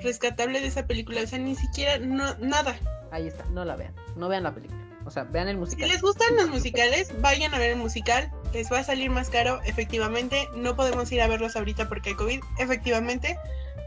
rescatable 0.03 0.61
de 0.61 0.67
esa 0.67 0.87
película, 0.87 1.23
o 1.23 1.27
sea, 1.27 1.39
ni 1.39 1.55
siquiera 1.55 1.99
no, 1.99 2.35
nada. 2.39 2.77
Ahí 3.11 3.27
está, 3.27 3.45
no 3.47 3.65
la 3.65 3.77
vean, 3.77 3.95
no 4.17 4.29
vean 4.29 4.43
la 4.43 4.55
película. 4.55 4.81
O 5.05 5.11
sea, 5.11 5.25
vean 5.25 5.49
el 5.49 5.57
musical. 5.57 5.89
Si 5.89 5.93
les 5.93 6.03
gustan 6.03 6.37
los 6.37 6.49
musicales, 6.49 7.13
vayan 7.21 7.55
a 7.55 7.59
ver 7.59 7.71
el 7.71 7.79
musical. 7.79 8.31
Les 8.53 8.71
va 8.71 8.79
a 8.79 8.85
salir 8.85 9.11
más 9.11 9.31
caro, 9.31 9.61
efectivamente. 9.65 10.49
No 10.55 10.77
podemos 10.77 11.11
ir 11.13 11.21
a 11.21 11.29
verlos 11.29 11.57
ahorita 11.57 11.89
porque 11.89 12.11
hay 12.11 12.17
COVID, 12.17 12.41
efectivamente. 12.59 13.39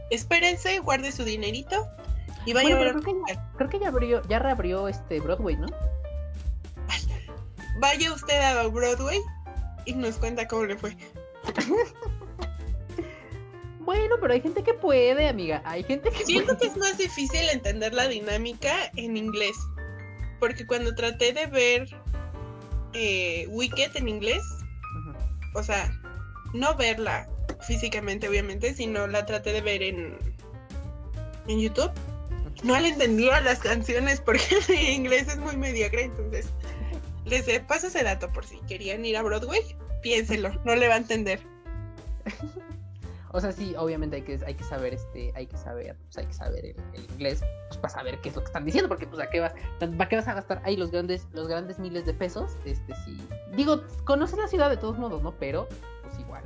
Espérense, 0.09 0.79
guarde 0.79 1.11
su 1.11 1.23
dinerito 1.23 1.87
y 2.45 2.53
vayan 2.53 2.73
a 2.73 2.79
ver. 2.79 2.93
Creo 2.93 3.03
que, 3.03 3.39
creo 3.57 3.69
que 3.69 3.79
ya 3.79 3.87
abrió, 3.89 4.21
ya 4.27 4.39
reabrió 4.39 4.87
este 4.87 5.19
Broadway, 5.19 5.57
¿no? 5.57 5.67
Vaya 7.79 8.13
usted 8.13 8.39
a 8.39 8.67
Broadway 8.67 9.19
y 9.85 9.93
nos 9.93 10.17
cuenta 10.17 10.47
cómo 10.47 10.65
le 10.65 10.77
fue. 10.77 10.95
Bueno, 13.85 14.15
pero 14.21 14.33
hay 14.33 14.39
gente 14.39 14.63
que 14.63 14.73
puede, 14.73 15.27
amiga. 15.27 15.61
Hay 15.65 15.83
gente 15.83 16.09
que 16.09 16.23
Siento 16.23 16.57
que 16.57 16.67
es 16.67 16.77
más 16.77 16.97
difícil 16.97 17.49
entender 17.49 17.93
la 17.93 18.07
dinámica 18.07 18.73
en 18.95 19.17
inglés. 19.17 19.57
Porque 20.39 20.65
cuando 20.65 20.95
traté 20.95 21.33
de 21.33 21.47
ver 21.47 21.89
eh, 22.93 23.45
Wicked 23.49 23.95
en 23.95 24.09
inglés, 24.09 24.43
o 25.53 25.63
sea, 25.63 25.91
no 26.53 26.75
verla 26.75 27.27
físicamente, 27.61 28.27
obviamente, 28.27 28.73
sino 28.73 29.07
la 29.07 29.25
traté 29.25 29.53
de 29.53 29.61
ver 29.61 29.83
en, 29.83 30.17
en 31.47 31.59
YouTube. 31.59 31.91
No 32.63 32.79
le 32.79 32.89
entendía 32.89 33.41
las 33.41 33.59
canciones 33.59 34.21
porque 34.21 34.43
en 34.69 34.93
inglés 34.93 35.27
es 35.27 35.37
muy 35.37 35.57
mediocre, 35.57 36.03
entonces 36.03 36.47
les 37.25 37.59
paso 37.61 37.87
ese 37.87 38.03
dato 38.03 38.31
por 38.31 38.45
si 38.45 38.57
querían 38.67 39.05
ir 39.05 39.17
a 39.17 39.21
Broadway, 39.21 39.61
piénselo, 40.01 40.51
no 40.65 40.75
le 40.75 40.87
va 40.87 40.95
a 40.95 40.97
entender. 40.97 41.39
O 43.35 43.41
sea, 43.41 43.51
sí, 43.51 43.73
obviamente 43.75 44.17
hay 44.17 44.21
que, 44.21 44.39
hay 44.45 44.53
que 44.53 44.63
saber, 44.63 44.93
este, 44.93 45.33
hay 45.35 45.47
que 45.47 45.57
saber, 45.57 45.95
pues 46.05 46.19
hay 46.19 46.27
que 46.27 46.33
saber 46.33 46.65
el, 46.65 47.03
inglés, 47.13 47.43
pues 47.67 47.79
para 47.79 47.91
saber 47.91 48.21
qué 48.21 48.29
es 48.29 48.35
lo 48.35 48.41
que 48.41 48.45
están 48.45 48.63
diciendo, 48.63 48.87
porque 48.87 49.07
pues 49.07 49.19
a 49.19 49.29
qué 49.31 49.39
vas, 49.39 49.53
¿para 49.79 50.07
qué 50.07 50.17
vas 50.17 50.27
a 50.27 50.35
gastar 50.35 50.61
ahí 50.63 50.77
los 50.77 50.91
grandes, 50.91 51.27
los 51.33 51.47
grandes 51.47 51.79
miles 51.79 52.05
de 52.05 52.13
pesos? 52.13 52.51
Este 52.63 52.93
sí. 53.03 53.17
Digo, 53.55 53.81
conoces 54.03 54.37
la 54.37 54.47
ciudad 54.47 54.69
de 54.69 54.77
todos 54.77 54.99
modos, 54.99 55.23
¿no? 55.23 55.33
Pero, 55.39 55.67
pues 56.03 56.19
igual. 56.19 56.43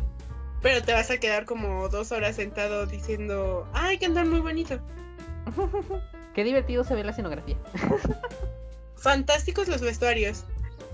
Pero 0.62 0.82
te 0.82 0.93
vas 0.93 1.12
a 1.12 1.17
quedar 1.17 1.43
como 1.43 1.89
dos 1.89 2.13
horas 2.13 2.38
sentado 2.38 2.86
diciendo, 2.86 3.67
ay, 3.73 3.97
cantan 3.97 4.30
muy 4.30 4.39
bonito. 4.39 4.80
qué 6.34 6.45
divertido 6.45 6.86
se 6.86 6.95
ve 6.95 7.04
la 7.04 7.12
escenografía. 7.12 7.58
Fantásticos 8.95 9.67
los 9.67 9.82
vestuarios. 9.82 10.45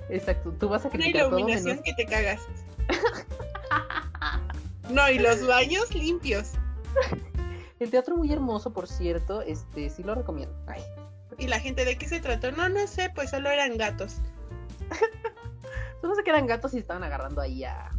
Exacto, 0.10 0.54
tú 0.60 0.70
vas 0.70 0.88
a 0.88 0.90
criticar 0.90 1.28
Una 1.28 1.38
iluminación 1.38 1.84
que 1.84 1.94
te 1.94 2.08
cagas. 2.08 2.42
No, 4.90 5.10
y 5.10 5.20
los 5.20 5.46
baños 5.48 5.94
limpios. 5.94 6.52
El 7.80 7.90
teatro 7.90 8.16
muy 8.16 8.32
hermoso, 8.32 8.72
por 8.72 8.88
cierto, 8.88 9.42
este 9.42 9.90
sí 9.90 10.04
lo 10.04 10.16
recomiendo. 10.16 10.56
¿Y 11.38 11.48
la 11.48 11.60
gente 11.60 11.84
de 11.86 11.98
qué 11.98 12.08
se 12.08 12.20
trató? 12.20 12.52
No, 12.52 12.70
no 12.70 12.88
sé, 12.88 13.12
pues 13.14 13.32
solo 13.32 13.50
eran 13.50 13.78
gatos. 13.78 14.22
solo 16.02 16.16
sé 16.16 16.24
que 16.24 16.30
eran 16.30 16.48
gatos 16.48 16.74
y 16.74 16.78
estaban 16.78 17.04
agarrando 17.04 17.42
ahí 17.42 17.64
a. 17.64 17.92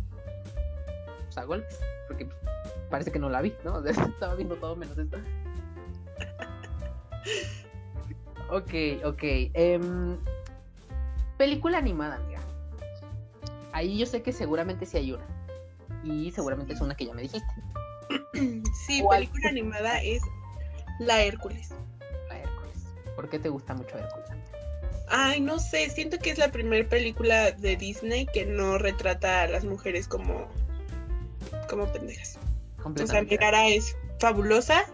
Pues, 1.25 1.37
a 1.37 1.45
golpes. 1.45 1.81
Porque 2.07 2.29
parece 2.91 3.11
que 3.11 3.19
no 3.19 3.29
la 3.29 3.43
vi, 3.43 3.55
¿no? 3.65 3.85
estaba 3.85 4.35
viendo 4.37 4.57
todo 4.57 4.77
menos 4.77 4.97
esto. 4.97 5.19
ok, 8.51 9.05
ok. 9.05 9.23
Em, 9.23 10.17
película 11.37 11.79
animada, 11.79 12.17
amiga. 12.17 12.41
Ahí 13.73 13.99
yo 13.99 14.07
sé 14.07 14.23
que 14.23 14.33
seguramente 14.33 14.87
sí 14.87 14.97
hay 14.97 15.13
una 15.13 15.34
y 16.05 16.31
seguramente 16.33 16.75
es 16.75 16.81
una 16.81 16.95
que 16.95 17.07
ya 17.07 17.15
me 17.15 17.23
dijiste. 17.23 17.49
Sí, 18.87 19.03
película 19.09 19.49
animada 19.49 20.03
es 20.03 20.21
La 20.99 21.23
Hércules. 21.23 21.71
La 22.29 22.39
Hércules. 22.39 22.85
¿Por 23.17 23.31
qué 23.31 23.39
te 23.39 23.49
gusta 23.49 23.75
mucho 23.75 23.97
Hércules? 23.97 24.29
Ay, 25.09 25.41
no 25.41 25.59
sé, 25.59 25.89
siento 25.91 26.19
que 26.19 26.31
es 26.31 26.39
la 26.39 26.51
primera 26.51 26.87
película 26.89 27.53
de 27.53 27.77
Disney 27.77 28.27
que 28.27 28.45
no 28.45 28.79
retrata 28.79 29.43
a 29.43 29.47
las 29.47 29.65
mujeres 29.65 30.09
como 30.09 30.49
como 31.69 31.91
pendejas. 31.93 32.39
O 32.85 33.07
sea, 33.07 33.23
Megara 33.23 33.69
es 33.69 33.97
fabulosa 34.19 34.85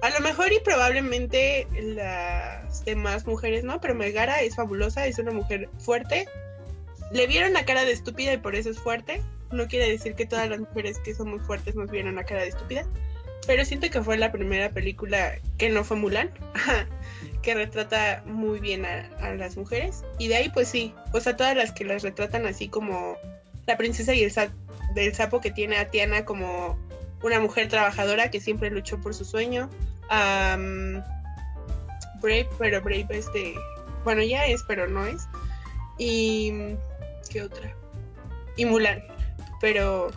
a 0.00 0.10
lo 0.10 0.20
mejor 0.20 0.52
y 0.52 0.60
probablemente 0.60 1.66
las 1.80 2.84
demás 2.84 3.26
mujeres, 3.26 3.64
¿no? 3.64 3.80
Pero 3.80 3.94
Megara 3.94 4.42
es 4.42 4.54
fabulosa, 4.54 5.06
es 5.06 5.18
una 5.18 5.32
mujer 5.32 5.68
fuerte. 5.78 6.26
Le 7.10 7.26
vieron 7.26 7.52
la 7.52 7.64
cara 7.64 7.84
de 7.84 7.92
estúpida 7.92 8.32
y 8.32 8.38
por 8.38 8.54
eso 8.54 8.70
es 8.70 8.78
fuerte. 8.78 9.22
No 9.50 9.66
quiere 9.66 9.90
decir 9.90 10.14
que 10.14 10.26
todas 10.26 10.48
las 10.48 10.60
mujeres 10.60 10.98
que 10.98 11.14
son 11.14 11.30
muy 11.30 11.38
fuertes 11.40 11.74
nos 11.74 11.90
vieron 11.90 12.16
la 12.16 12.24
cara 12.24 12.42
de 12.42 12.48
estúpida. 12.48 12.86
Pero 13.46 13.64
siento 13.64 13.88
que 13.88 14.02
fue 14.02 14.18
la 14.18 14.30
primera 14.30 14.70
película 14.70 15.32
que 15.56 15.70
no 15.70 15.82
fue 15.84 15.96
Mulan, 15.96 16.30
que 17.42 17.54
retrata 17.54 18.22
muy 18.26 18.60
bien 18.60 18.84
a, 18.84 19.34
las 19.34 19.56
mujeres. 19.56 20.04
Y 20.18 20.28
de 20.28 20.36
ahí, 20.36 20.50
pues 20.50 20.68
sí, 20.68 20.94
o 21.12 21.20
sea, 21.20 21.36
todas 21.36 21.56
las 21.56 21.72
que 21.72 21.84
las 21.84 22.02
retratan 22.02 22.46
así 22.46 22.68
como 22.68 23.16
la 23.66 23.76
princesa 23.76 24.14
y 24.14 24.22
el 24.22 24.32
del 24.94 25.14
sapo 25.14 25.40
que 25.40 25.50
tiene 25.50 25.78
a 25.78 25.90
Tiana 25.90 26.24
como 26.24 26.78
una 27.22 27.40
mujer 27.40 27.68
trabajadora 27.68 28.30
que 28.30 28.40
siempre 28.40 28.70
luchó 28.70 29.00
por 29.00 29.14
su 29.14 29.24
sueño. 29.24 29.70
Brave, 32.20 32.48
pero 32.58 32.82
Brave 32.82 33.06
este, 33.10 33.54
bueno, 34.04 34.22
ya 34.22 34.46
es, 34.46 34.62
pero 34.64 34.88
no 34.88 35.06
es. 35.06 35.26
Y 35.98 36.74
¿qué 37.30 37.42
otra? 37.42 37.74
Y 38.56 38.64
Mulan, 38.64 39.02
pero 39.60 40.08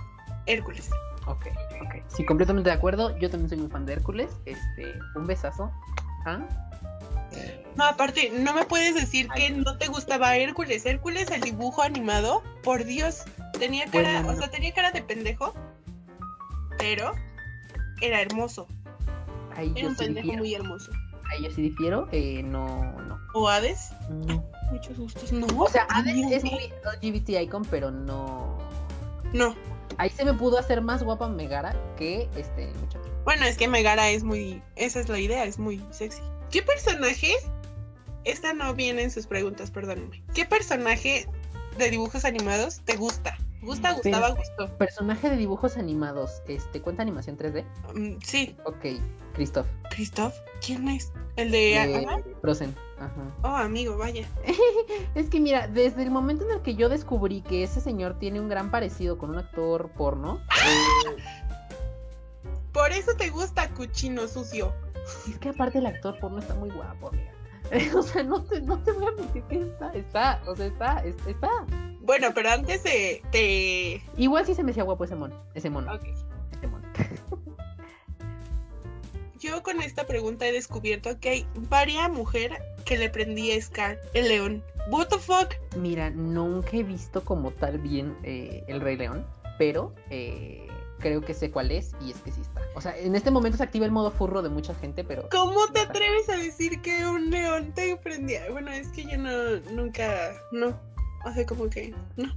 Hércules. 0.45 0.89
Ok, 1.27 1.47
ok. 1.81 1.95
Sí, 2.07 2.25
completamente 2.25 2.69
de 2.69 2.75
acuerdo. 2.75 3.17
Yo 3.19 3.29
también 3.29 3.49
soy 3.49 3.59
un 3.59 3.69
fan 3.69 3.85
de 3.85 3.93
Hércules. 3.93 4.31
Este, 4.45 4.93
un 5.15 5.27
besazo. 5.27 5.71
¿Ah? 6.25 6.39
No, 7.75 7.85
aparte, 7.85 8.31
no 8.31 8.53
me 8.53 8.65
puedes 8.65 8.95
decir 8.95 9.29
que 9.29 9.49
no 9.51 9.77
te 9.77 9.87
gustaba 9.87 10.35
Hércules. 10.35 10.85
Hércules, 10.85 11.31
el 11.31 11.41
dibujo 11.41 11.81
animado, 11.81 12.43
por 12.63 12.83
Dios, 12.83 13.23
tenía 13.57 13.85
cara, 13.85 14.25
o 14.27 14.35
sea, 14.35 14.49
tenía 14.49 14.73
cara 14.73 14.91
de 14.91 15.01
pendejo, 15.01 15.53
pero 16.77 17.13
era 18.01 18.21
hermoso. 18.21 18.67
era 19.75 19.87
un 19.87 19.95
pendejo 19.95 20.33
muy 20.33 20.53
hermoso. 20.53 20.91
Ahí 21.31 21.43
yo 21.43 21.51
sí 21.51 21.61
difiero, 21.61 22.09
eh, 22.11 22.43
no, 22.43 22.91
no. 23.03 23.17
¿O 23.33 23.47
Hades? 23.47 23.91
No. 24.09 24.43
Muchos 24.69 24.97
gustos, 24.97 25.31
no. 25.31 25.47
O 25.57 25.69
sea, 25.69 25.85
Hades 25.89 26.31
es 26.31 26.43
muy 26.43 26.73
LGBT 27.01 27.41
icon, 27.41 27.63
pero 27.65 27.89
no. 27.89 28.50
No. 29.33 29.55
Ahí 29.97 30.09
se 30.09 30.25
me 30.25 30.33
pudo 30.33 30.57
hacer 30.57 30.81
más 30.81 31.03
guapa 31.03 31.27
Megara 31.27 31.75
que 31.97 32.29
este 32.35 32.67
muchacho. 32.79 33.11
Bueno, 33.23 33.45
es 33.45 33.57
que 33.57 33.67
Megara 33.67 34.09
es 34.09 34.23
muy. 34.23 34.61
Esa 34.75 34.99
es 34.99 35.09
la 35.09 35.19
idea, 35.19 35.43
es 35.45 35.59
muy 35.59 35.83
sexy. 35.91 36.21
¿Qué 36.49 36.61
personaje? 36.61 37.33
Esta 38.23 38.53
no 38.53 38.73
viene 38.73 39.03
en 39.03 39.11
sus 39.11 39.27
preguntas, 39.27 39.71
perdónenme. 39.71 40.23
¿Qué 40.33 40.45
personaje 40.45 41.27
de 41.77 41.89
dibujos 41.89 42.25
animados 42.25 42.81
te 42.85 42.95
gusta? 42.95 43.37
¿Gusta, 43.61 43.93
gustaba, 43.93 44.31
gustó? 44.31 44.75
Personaje 44.77 45.29
de 45.29 45.37
dibujos 45.37 45.77
animados, 45.77 46.41
este, 46.47 46.81
¿cuenta 46.81 47.03
animación 47.03 47.37
3D? 47.37 47.63
Mm, 47.93 48.19
sí. 48.23 48.55
Ok, 48.65 48.99
Christoph. 49.33 49.67
¿Christoph? 49.91 50.33
¿Quién 50.65 50.87
es? 50.87 51.11
¿El 51.35 51.51
de, 51.51 52.07
Frozen. 52.41 52.75
Ajá. 53.01 53.35
Oh, 53.41 53.55
amigo, 53.55 53.97
vaya. 53.97 54.27
es 55.15 55.29
que 55.29 55.39
mira, 55.39 55.67
desde 55.67 56.03
el 56.03 56.11
momento 56.11 56.45
en 56.45 56.51
el 56.51 56.61
que 56.61 56.75
yo 56.75 56.87
descubrí 56.87 57.41
que 57.41 57.63
ese 57.63 57.81
señor 57.81 58.19
tiene 58.19 58.39
un 58.39 58.47
gran 58.47 58.69
parecido 58.69 59.17
con 59.17 59.31
un 59.31 59.39
actor 59.39 59.89
porno. 59.97 60.39
Eh, 60.51 61.21
Por 62.73 62.91
eso 62.91 63.15
te 63.17 63.29
gusta, 63.29 63.69
cuchino 63.71 64.27
sucio. 64.27 64.71
Es 65.27 65.39
que 65.39 65.49
aparte 65.49 65.79
el 65.79 65.87
actor 65.87 66.19
porno 66.19 66.39
está 66.39 66.53
muy 66.53 66.69
guapo, 66.69 67.09
amiga. 67.09 67.31
o 67.97 68.03
sea, 68.03 68.21
no 68.21 68.43
te, 68.43 68.61
no 68.61 68.77
te 68.79 68.91
voy 68.91 69.07
a 69.07 69.11
mentir 69.15 69.43
que 69.43 69.61
está, 69.61 69.91
está, 69.93 70.41
o 70.45 70.55
sea, 70.55 70.67
está, 70.67 71.03
está. 71.03 71.49
Bueno, 72.01 72.27
pero 72.35 72.49
antes 72.51 72.83
de, 72.83 73.23
te... 73.31 74.03
Igual 74.17 74.45
sí 74.45 74.53
se 74.53 74.63
me 74.63 74.71
hacía 74.71 74.83
guapo 74.83 75.05
ese 75.05 75.15
mono, 75.15 75.35
ese 75.55 75.69
mono. 75.69 75.91
Ok. 75.93 76.03
Ese 76.51 76.67
mono. 76.67 76.87
Yo 79.41 79.63
con 79.63 79.81
esta 79.81 80.05
pregunta 80.05 80.45
he 80.45 80.51
descubierto 80.51 81.19
que 81.19 81.29
hay 81.29 81.47
varias 81.67 82.11
mujeres 82.11 82.59
que 82.85 82.95
le 82.95 83.09
prendía 83.09 83.59
Scar, 83.59 83.99
el 84.13 84.27
león. 84.27 84.63
What 84.91 85.07
the 85.07 85.17
fuck? 85.17 85.55
Mira, 85.75 86.11
nunca 86.11 86.77
he 86.77 86.83
visto 86.83 87.25
como 87.25 87.49
tal 87.49 87.79
bien 87.79 88.15
eh, 88.21 88.63
el 88.67 88.79
Rey 88.81 88.97
León, 88.97 89.25
pero 89.57 89.95
eh, 90.11 90.67
creo 90.99 91.21
que 91.21 91.33
sé 91.33 91.49
cuál 91.49 91.71
es 91.71 91.95
y 91.99 92.11
es 92.11 92.17
que 92.19 92.31
sí 92.31 92.41
está. 92.41 92.61
O 92.75 92.81
sea, 92.81 92.95
en 92.95 93.15
este 93.15 93.31
momento 93.31 93.57
se 93.57 93.63
activa 93.63 93.83
el 93.83 93.91
modo 93.91 94.11
furro 94.11 94.43
de 94.43 94.49
mucha 94.49 94.75
gente, 94.75 95.03
pero... 95.03 95.27
¿Cómo 95.31 95.67
te 95.73 95.79
atreves 95.79 96.29
a 96.29 96.37
decir 96.37 96.79
que 96.81 97.03
un 97.07 97.31
león 97.31 97.71
te 97.73 97.97
prendía? 97.97 98.43
Bueno, 98.51 98.69
es 98.69 98.89
que 98.89 99.05
yo 99.05 99.17
no, 99.17 99.59
nunca, 99.71 100.33
no. 100.51 100.79
O 101.25 101.33
sea, 101.33 101.47
como 101.47 101.67
que, 101.67 101.95
no. 102.15 102.31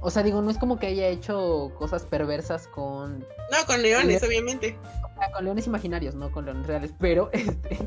O 0.00 0.10
sea, 0.10 0.22
digo, 0.22 0.42
no 0.42 0.50
es 0.50 0.58
como 0.58 0.78
que 0.78 0.88
haya 0.88 1.08
hecho 1.08 1.72
cosas 1.78 2.04
perversas 2.04 2.68
con... 2.68 3.20
No, 3.20 3.66
con 3.66 3.82
leones, 3.82 4.22
obviamente. 4.22 4.76
O 4.84 5.18
sea, 5.18 5.32
con 5.32 5.44
leones 5.44 5.66
imaginarios, 5.66 6.14
no 6.14 6.30
con 6.30 6.44
leones 6.44 6.66
reales, 6.66 6.92
pero 6.98 7.30
este... 7.32 7.78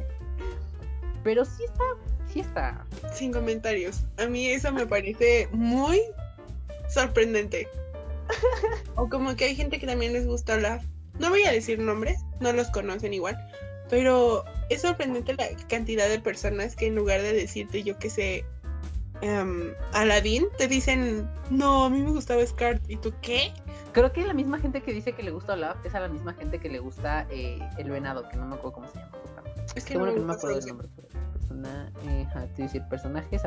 Pero 1.23 1.45
sí 1.45 1.63
está, 1.65 1.83
sí 2.31 2.39
está. 2.39 2.85
Sin 3.13 3.31
comentarios. 3.31 4.03
A 4.17 4.25
mí 4.25 4.47
eso 4.47 4.71
me 4.71 4.87
parece 4.87 5.49
muy 5.51 6.01
sorprendente 6.89 7.67
o 8.95 9.09
como 9.09 9.35
que 9.35 9.45
hay 9.45 9.55
gente 9.55 9.79
que 9.79 9.87
también 9.87 10.13
les 10.13 10.25
gusta 10.25 10.53
hablar. 10.53 10.81
No 11.19 11.29
voy 11.29 11.43
a 11.43 11.51
decir 11.51 11.79
nombres, 11.79 12.19
no 12.39 12.53
los 12.53 12.67
conocen 12.69 13.13
igual, 13.13 13.37
pero 13.89 14.45
es 14.69 14.81
sorprendente 14.81 15.33
la 15.33 15.47
cantidad 15.67 16.07
de 16.07 16.19
personas 16.19 16.75
que 16.75 16.87
en 16.87 16.95
lugar 16.95 17.21
de 17.21 17.33
decirte, 17.33 17.83
yo 17.83 17.97
que 17.97 18.09
sé, 18.09 18.45
um, 19.21 19.61
Aladdin, 19.93 20.47
te 20.57 20.67
dicen, 20.67 21.29
no, 21.49 21.85
a 21.85 21.89
mí 21.89 22.01
me 22.01 22.11
gustaba 22.11 22.45
Scar. 22.45 22.79
¿Y 22.87 22.97
tú 22.97 23.13
qué? 23.21 23.53
Creo 23.91 24.11
que 24.11 24.25
la 24.25 24.33
misma 24.33 24.59
gente 24.59 24.81
que 24.81 24.93
dice 24.93 25.13
que 25.13 25.23
le 25.23 25.31
gusta 25.31 25.53
Olaf 25.53 25.83
es 25.85 25.95
a 25.95 25.99
la 25.99 26.07
misma 26.07 26.33
gente 26.33 26.59
que 26.59 26.69
le 26.69 26.79
gusta 26.79 27.25
eh, 27.29 27.59
el 27.77 27.89
venado, 27.89 28.27
que 28.29 28.37
no 28.37 28.45
me 28.45 28.55
acuerdo 28.55 28.73
cómo 28.73 28.87
se 28.87 28.99
llama. 28.99 29.11
Es 29.75 29.83
que, 29.83 29.93
no, 29.95 30.01
bueno 30.01 30.13
que 30.13 30.19
no 30.19 30.27
me 30.27 30.33
acuerdo 30.33 30.59
el 30.59 30.65
nombre. 30.65 30.87
Persona, 31.33 31.91
eh, 32.07 32.27
decir, 32.57 32.83
personajes. 32.89 33.41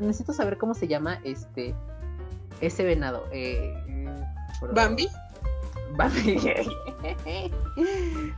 necesito 0.00 0.32
saber 0.32 0.58
cómo 0.58 0.74
se 0.74 0.86
llama 0.86 1.20
este 1.24 1.74
ese 2.60 2.84
venado. 2.84 3.24
Eh. 3.32 3.74
Bambi. 4.72 5.08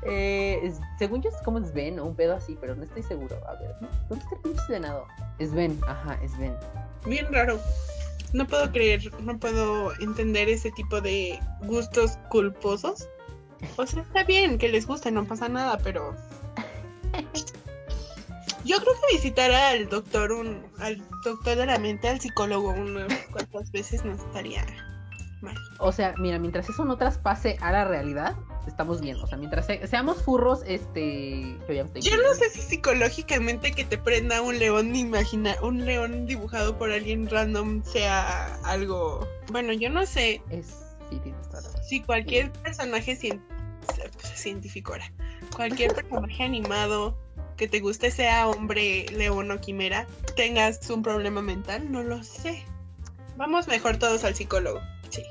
eh, 0.02 0.72
según 0.98 1.22
yo 1.22 1.30
es 1.30 1.37
como 1.44 1.61
Sven 1.61 1.98
o 1.98 2.06
un 2.06 2.14
pedo 2.14 2.37
así, 2.37 2.56
pero 2.61 2.74
no 2.74 2.85
estoy 2.85 3.02
seguro. 3.02 3.37
A 3.48 3.54
ver, 3.54 3.74
¿dónde 4.09 4.24
está 4.24 4.37
el 4.37 4.42
pinche 4.42 4.62
venado? 4.68 5.06
Sven, 5.38 5.78
ajá, 5.87 6.18
Sven. 6.28 6.54
Bien 7.06 7.26
raro. 7.32 7.59
No 8.32 8.46
puedo 8.46 8.70
creer, 8.72 9.11
no 9.22 9.38
puedo 9.38 9.92
entender 10.00 10.48
ese 10.48 10.70
tipo 10.72 11.00
de 11.00 11.38
gustos 11.62 12.18
culposos. 12.30 13.09
O 13.76 13.87
sea, 13.87 14.02
está 14.02 14.24
bien 14.24 14.59
que 14.59 14.68
les 14.68 14.87
guste, 14.87 15.11
no 15.11 15.24
pasa 15.24 15.48
nada, 15.48 15.78
pero 15.78 16.14
Yo 18.64 18.80
creo 18.80 18.94
que 18.94 19.16
visitar 19.16 19.50
al 19.52 19.88
doctor, 19.88 20.32
un, 20.32 20.64
al 20.78 21.00
doctor 21.24 21.56
de 21.56 21.66
la 21.66 21.78
mente, 21.78 22.09
al 22.09 22.20
psicólogo 22.20 22.70
unas 22.70 23.12
cuantas 23.30 23.70
veces 23.70 24.04
no 24.04 24.14
estaría 24.14 24.64
mal. 25.42 25.57
O 25.79 25.92
sea, 25.92 26.14
mira, 26.18 26.38
mientras 26.38 26.68
eso 26.68 26.85
no 26.85 26.96
traspase 26.96 27.57
a 27.61 27.72
la 27.72 27.85
realidad, 27.85 28.37
estamos 28.66 29.01
bien. 29.01 29.16
O 29.16 29.27
sea, 29.27 29.38
mientras 29.38 29.66
seamos 29.88 30.22
furros, 30.22 30.62
este. 30.66 31.57
Yo, 32.01 32.16
no 32.16 32.35
sé 32.35 32.51
si 32.51 32.61
psicológicamente 32.61 33.72
que 33.72 33.85
te 33.85 33.99
prenda 33.99 34.42
un 34.42 34.59
león 34.59 34.94
imagina, 34.96 35.57
un 35.62 35.85
león 35.85 36.27
dibujado 36.27 36.77
por 36.77 36.90
alguien 36.90 37.29
random 37.29 37.83
sea 37.85 38.57
algo. 38.64 39.27
Bueno, 39.51 39.72
yo 39.72 39.90
no 39.90 40.07
sé. 40.07 40.42
Es. 40.51 40.83
Sí, 41.11 41.20
Si 41.88 42.01
cualquier 42.01 42.51
personaje 42.53 43.16
científico 44.35 44.92
ahora. 44.92 45.12
Cualquier 45.55 45.94
personaje 45.94 46.42
animado 46.42 47.16
que 47.57 47.68
te 47.68 47.81
guste 47.81 48.11
sea 48.11 48.49
hombre, 48.49 49.07
león 49.12 49.51
o 49.51 49.61
quimera, 49.61 50.07
tengas 50.37 50.90
un 50.90 51.03
problema 51.03 51.40
mental, 51.42 51.90
no 51.90 52.03
lo 52.03 52.22
sé. 52.22 52.64
Vamos 53.37 53.66
mejor 53.68 53.99
todos 53.99 54.25
al 54.25 54.35
psicólogo. 54.35 54.81
Sí. 55.11 55.25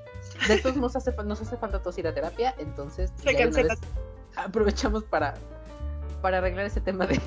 De 0.47 0.55
estos 0.55 0.75
nos 0.75 0.95
hace, 0.95 1.11
nos 1.23 1.41
hace 1.41 1.57
falta 1.57 1.81
todos 1.81 1.97
ir 1.97 2.07
a 2.07 2.13
terapia, 2.13 2.55
entonces 2.57 3.11
aprovechamos 4.35 5.03
para, 5.05 5.33
para 6.21 6.39
arreglar 6.39 6.65
ese 6.65 6.81
tema 6.81 7.05
de... 7.05 7.19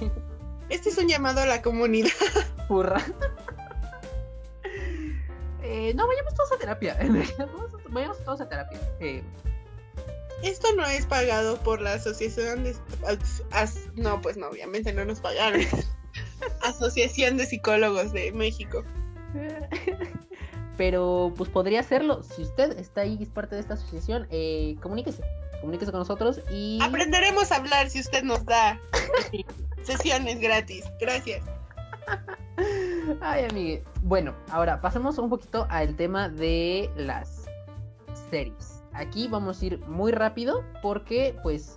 Este 0.69 0.91
es 0.91 0.99
un 0.99 1.09
llamado 1.09 1.41
a 1.41 1.47
la 1.47 1.63
comunidad. 1.63 2.11
Purra. 2.69 3.03
Eh, 5.63 5.93
no, 5.95 6.07
vayamos 6.07 6.35
todos 6.35 6.53
a 6.53 6.59
terapia. 6.59 6.97
vayamos 7.89 8.25
todos 8.25 8.41
a 8.41 8.49
terapia. 8.49 8.79
Eh, 9.01 9.23
esto 10.43 10.69
no 10.77 10.85
es 10.87 11.07
pagado 11.07 11.59
por 11.63 11.81
la 11.81 11.95
asociación 11.95 12.65
de... 12.65 12.77
no, 13.97 14.21
pues 14.21 14.37
no, 14.37 14.49
obviamente 14.49 14.93
no 14.93 15.05
nos 15.05 15.21
pagaron. 15.21 15.63
Asociación 16.63 17.37
de 17.37 17.47
Psicólogos 17.47 18.13
de 18.13 18.33
México. 18.33 18.85
Pero 20.79 21.35
pues 21.37 21.51
podría 21.51 21.81
hacerlo. 21.81 22.23
Si 22.23 22.41
usted 22.41 22.79
está 22.79 23.03
ahí 23.03 23.19
y 23.21 23.25
es 23.25 23.29
parte 23.29 23.57
de 23.57 23.61
esta 23.61 23.75
asociación, 23.75 24.27
eh, 24.31 24.77
comuníquese. 24.81 25.23
Comuníquese 25.61 25.91
con 25.91 26.01
nosotros 26.01 26.41
y... 26.51 26.79
Aprenderemos 26.81 27.53
a 27.53 27.57
hablar 27.57 27.91
si 27.91 28.01
usted 28.01 28.23
nos 28.23 28.43
da 28.47 28.81
sesiones 29.83 30.41
gratis. 30.41 30.87
Gracias. 30.99 31.45
Ay, 33.21 33.45
amigue. 33.51 33.85
Bueno, 34.03 34.35
ahora 34.51 34.81
pasemos 34.81 35.19
un 35.19 35.29
poquito 35.29 35.67
al 35.69 35.95
tema 35.97 36.31
de 36.31 36.89
las 36.97 37.45
series 38.31 38.79
aquí 38.99 39.29
vamos 39.29 39.63
a 39.63 39.67
ir 39.67 39.79
muy 39.87 40.13
rápido 40.13 40.65
porque 40.83 41.35
pues 41.43 41.77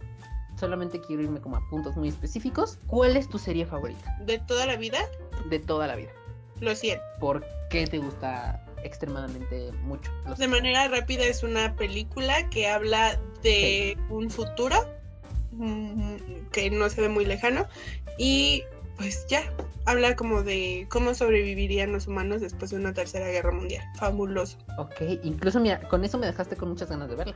solamente 0.59 0.99
quiero 0.99 1.23
irme 1.23 1.39
como 1.39 1.55
a 1.55 1.69
puntos 1.69 1.95
muy 1.95 2.09
específicos. 2.09 2.77
¿Cuál 2.87 3.15
es 3.15 3.29
tu 3.29 3.37
serie 3.37 3.65
favorita? 3.65 4.17
¿De 4.25 4.39
toda 4.39 4.65
la 4.65 4.75
vida? 4.75 4.99
De 5.49 5.59
toda 5.59 5.87
la 5.87 5.95
vida. 5.95 6.11
Los 6.59 6.79
100. 6.79 6.99
¿Por 7.19 7.45
qué 7.69 7.87
te 7.87 7.97
gusta 7.99 8.63
extremadamente 8.83 9.71
mucho? 9.83 10.11
Los 10.25 10.39
de 10.39 10.47
manera 10.47 10.87
rápida 10.87 11.23
es 11.23 11.43
una 11.43 11.75
película 11.75 12.49
que 12.49 12.67
habla 12.67 13.19
de 13.43 13.97
un 14.09 14.29
futuro 14.29 14.75
mm, 15.51 16.15
que 16.51 16.69
no 16.69 16.89
se 16.89 17.01
ve 17.01 17.09
muy 17.09 17.25
lejano 17.25 17.67
y 18.17 18.63
pues 18.97 19.25
ya, 19.27 19.41
habla 19.85 20.15
como 20.15 20.43
de 20.43 20.85
cómo 20.89 21.15
sobrevivirían 21.15 21.91
los 21.91 22.07
humanos 22.07 22.41
después 22.41 22.71
de 22.71 22.77
una 22.77 22.93
tercera 22.93 23.27
guerra 23.27 23.51
mundial. 23.51 23.83
Fabuloso. 23.95 24.57
Ok, 24.77 25.01
incluso 25.23 25.59
mira, 25.59 25.79
con 25.89 26.03
eso 26.05 26.19
me 26.19 26.27
dejaste 26.27 26.55
con 26.55 26.69
muchas 26.69 26.89
ganas 26.89 27.09
de 27.09 27.15
verla. 27.15 27.35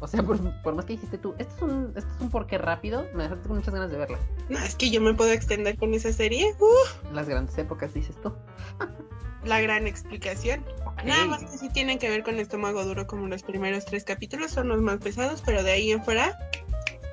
O 0.00 0.08
sea, 0.08 0.22
por, 0.22 0.40
más 0.74 0.84
que 0.86 0.94
dijiste 0.94 1.18
tú, 1.18 1.34
esto 1.38 1.54
es, 1.56 1.62
un, 1.62 1.92
esto 1.94 2.10
es 2.14 2.20
un 2.20 2.30
porqué 2.30 2.56
rápido, 2.56 3.06
me 3.14 3.24
dejaste 3.24 3.48
con 3.48 3.58
muchas 3.58 3.74
ganas 3.74 3.90
de 3.90 3.98
verla. 3.98 4.18
No, 4.48 4.58
es 4.58 4.74
que 4.74 4.90
yo 4.90 5.00
me 5.00 5.12
puedo 5.14 5.30
extender 5.30 5.76
con 5.76 5.92
esa 5.92 6.12
serie. 6.12 6.54
Las 7.12 7.28
grandes 7.28 7.56
épocas, 7.58 7.92
dices 7.92 8.16
tú. 8.22 8.32
La 9.44 9.60
gran 9.60 9.86
explicación. 9.86 10.64
Nada 11.04 11.24
más 11.26 11.40
que 11.40 11.56
sí 11.56 11.68
tienen 11.70 11.98
que 11.98 12.10
ver 12.10 12.22
con 12.22 12.38
estómago 12.38 12.84
duro 12.84 13.06
como 13.06 13.26
los 13.26 13.42
primeros 13.42 13.86
tres 13.86 14.04
capítulos, 14.04 14.50
son 14.50 14.68
los 14.68 14.80
más 14.80 14.98
pesados, 14.98 15.42
pero 15.44 15.62
de 15.62 15.72
ahí 15.72 15.92
en 15.92 16.04
fuera, 16.04 16.38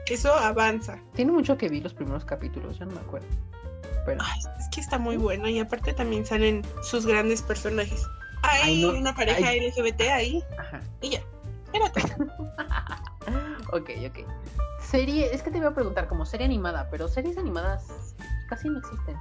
eso 0.08 0.34
avanza. 0.34 1.00
Tiene 1.14 1.32
mucho 1.32 1.58
que 1.58 1.70
vi 1.70 1.80
los 1.80 1.94
primeros 1.94 2.26
capítulos, 2.26 2.80
ya 2.80 2.86
no 2.86 2.94
me 2.94 3.00
acuerdo. 3.00 3.28
Pero... 4.06 4.22
es 4.60 4.68
que 4.72 4.82
está 4.82 4.98
muy 4.98 5.18
bueno 5.18 5.48
y 5.48 5.60
aparte 5.60 5.94
también 5.94 6.26
salen 6.26 6.64
sus 6.82 7.06
grandes 7.06 7.42
personajes. 7.42 8.06
Hay 8.44 8.86
una 8.86 9.16
pareja 9.16 9.54
LGBT 9.54 10.02
ahí. 10.12 10.44
Ajá. 10.58 10.82
Y 11.02 11.10
ya. 11.12 11.22
ok, 13.74 13.90
ok. 14.08 14.20
Serie, 14.82 15.34
es 15.34 15.44
que 15.44 15.52
te 15.52 15.58
iba 15.58 15.68
a 15.68 15.74
preguntar, 15.74 16.08
como 16.08 16.26
serie 16.26 16.46
animada, 16.46 16.88
pero 16.90 17.08
series 17.08 17.38
animadas 17.38 18.16
casi 18.48 18.70
no 18.70 18.80
existen. 18.80 19.18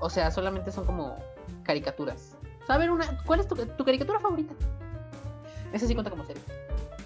O 0.00 0.10
sea, 0.10 0.30
solamente 0.30 0.70
son 0.70 0.84
como 0.84 1.16
caricaturas. 1.62 2.36
ver, 2.68 2.90
una, 2.90 3.22
¿cuál 3.24 3.40
es 3.40 3.48
tu, 3.48 3.84
caricatura 3.84 4.20
favorita? 4.20 4.54
Esa 5.72 5.86
sí 5.86 5.94
cuenta 5.94 6.10
como 6.10 6.24
serie. 6.24 6.42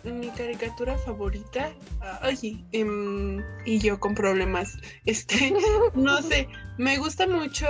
Mi 0.05 0.29
caricatura 0.29 0.97
favorita. 0.99 1.73
Ay, 2.21 2.65
em, 2.73 3.43
y 3.65 3.79
yo 3.79 3.99
con 3.99 4.15
problemas. 4.15 4.77
Este, 5.05 5.53
no 5.95 6.23
sé, 6.23 6.49
me 6.79 6.99
gusta 6.99 7.27
mucho 7.27 7.67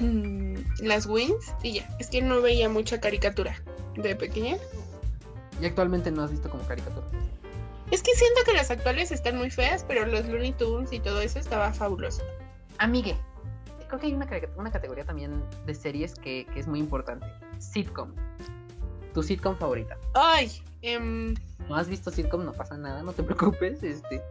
mm, 0.00 0.54
las 0.80 1.06
Wings 1.06 1.54
y 1.62 1.74
ya. 1.74 1.96
Es 1.98 2.08
que 2.08 2.22
no 2.22 2.40
veía 2.40 2.68
mucha 2.68 3.00
caricatura 3.00 3.62
de 3.96 4.14
pequeña. 4.16 4.56
Y 5.60 5.66
actualmente 5.66 6.10
no 6.10 6.22
has 6.22 6.30
visto 6.30 6.48
como 6.48 6.62
caricatura. 6.66 7.06
Es 7.90 8.02
que 8.02 8.14
siento 8.14 8.42
que 8.44 8.52
las 8.52 8.70
actuales 8.70 9.10
están 9.10 9.38
muy 9.38 9.50
feas, 9.50 9.84
pero 9.86 10.06
los 10.06 10.26
Looney 10.26 10.52
Tunes 10.52 10.92
y 10.92 11.00
todo 11.00 11.22
eso 11.22 11.38
estaba 11.38 11.72
fabuloso. 11.72 12.22
Amigue, 12.76 13.16
creo 13.88 14.00
que 14.00 14.06
hay 14.06 14.14
una, 14.14 14.28
una 14.56 14.70
categoría 14.70 15.04
también 15.04 15.42
de 15.66 15.74
series 15.74 16.14
que, 16.14 16.46
es 16.54 16.66
muy 16.66 16.78
importante. 16.78 17.26
Sitcom. 17.58 18.12
Tu 19.14 19.22
sitcom 19.22 19.56
favorita. 19.56 19.96
Ay, 20.14 20.50
em, 20.82 21.34
no 21.68 21.74
has 21.74 21.88
visto 21.88 22.10
sitcom, 22.10 22.44
no 22.44 22.52
pasa 22.52 22.76
nada, 22.76 23.02
no 23.02 23.12
te 23.12 23.22
preocupes. 23.22 23.82
Este, 23.82 24.22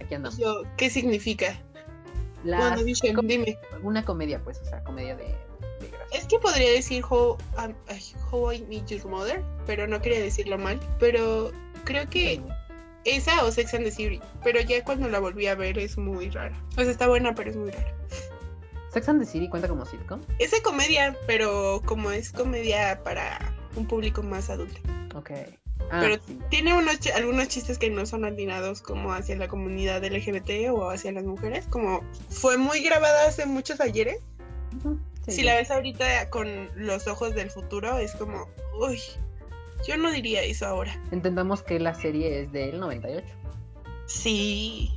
aquí 0.00 0.14
andamos. 0.14 0.38
¿Qué 0.76 0.90
significa? 0.90 1.58
La 2.44 2.76
dime. 2.76 3.58
Una 3.82 4.04
comedia, 4.04 4.40
pues, 4.44 4.60
o 4.60 4.64
sea, 4.66 4.84
comedia 4.84 5.16
de, 5.16 5.34
es 6.12 6.26
que 6.26 6.38
podría 6.38 6.70
decir 6.70 7.04
how, 7.08 7.36
how, 8.30 8.52
I 8.52 8.62
Meet 8.62 8.86
Your 8.86 9.06
Mother, 9.06 9.42
pero 9.66 9.86
no 9.86 10.00
quería 10.00 10.20
decirlo 10.20 10.58
mal. 10.58 10.80
Pero 10.98 11.52
creo 11.84 12.08
que 12.08 12.40
esa 13.04 13.44
o 13.44 13.50
Sex 13.50 13.74
and 13.74 13.84
the 13.84 13.90
City. 13.90 14.20
Pero 14.42 14.60
ya 14.60 14.82
cuando 14.84 15.08
la 15.08 15.18
volví 15.18 15.46
a 15.46 15.54
ver 15.54 15.78
es 15.78 15.98
muy 15.98 16.30
rara. 16.30 16.56
O 16.72 16.82
sea, 16.82 16.90
está 16.90 17.08
buena, 17.08 17.34
pero 17.34 17.50
es 17.50 17.56
muy 17.56 17.70
rara. 17.70 17.94
¿Sex 18.96 19.10
and 19.10 19.20
the 19.20 19.26
City 19.26 19.46
cuenta 19.46 19.68
como 19.68 19.84
sitcom? 19.84 20.22
Es 20.38 20.52
de 20.52 20.62
comedia, 20.62 21.14
pero 21.26 21.82
como 21.84 22.10
es 22.10 22.32
comedia 22.32 23.02
para 23.04 23.54
un 23.76 23.86
público 23.86 24.22
más 24.22 24.48
adulto. 24.48 24.80
Ok. 25.14 25.32
Ah, 25.90 26.00
pero 26.00 26.18
tiene 26.48 26.72
unos 26.72 26.98
algunos 27.14 27.48
chistes 27.48 27.76
que 27.76 27.90
no 27.90 28.06
son 28.06 28.24
atinados 28.24 28.80
como 28.80 29.12
hacia 29.12 29.36
la 29.36 29.48
comunidad 29.48 30.02
LGBT 30.02 30.70
o 30.72 30.88
hacia 30.88 31.12
las 31.12 31.24
mujeres, 31.24 31.66
como 31.68 32.02
fue 32.30 32.56
muy 32.56 32.80
grabada 32.80 33.28
hace 33.28 33.44
muchos 33.44 33.80
ayeres 33.80 34.20
si 35.28 35.42
la 35.42 35.56
ves 35.56 35.70
ahorita 35.70 36.30
con 36.30 36.48
los 36.76 37.06
ojos 37.06 37.34
del 37.34 37.50
futuro, 37.50 37.98
es 37.98 38.14
como, 38.14 38.48
uy, 38.78 38.98
yo 39.86 39.96
no 39.96 40.10
diría 40.10 40.42
eso 40.42 40.66
ahora. 40.66 40.98
Entendamos 41.10 41.62
que 41.62 41.78
la 41.80 41.94
serie 41.94 42.42
es 42.42 42.52
del 42.52 42.80
98. 42.80 43.26
Sí. 44.06 44.95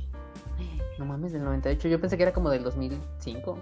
No 1.00 1.06
mames, 1.06 1.32
del 1.32 1.42
98. 1.44 1.88
Yo 1.88 1.98
pensé 1.98 2.18
que 2.18 2.24
era 2.24 2.34
como 2.34 2.50
del 2.50 2.62
2005. 2.62 3.58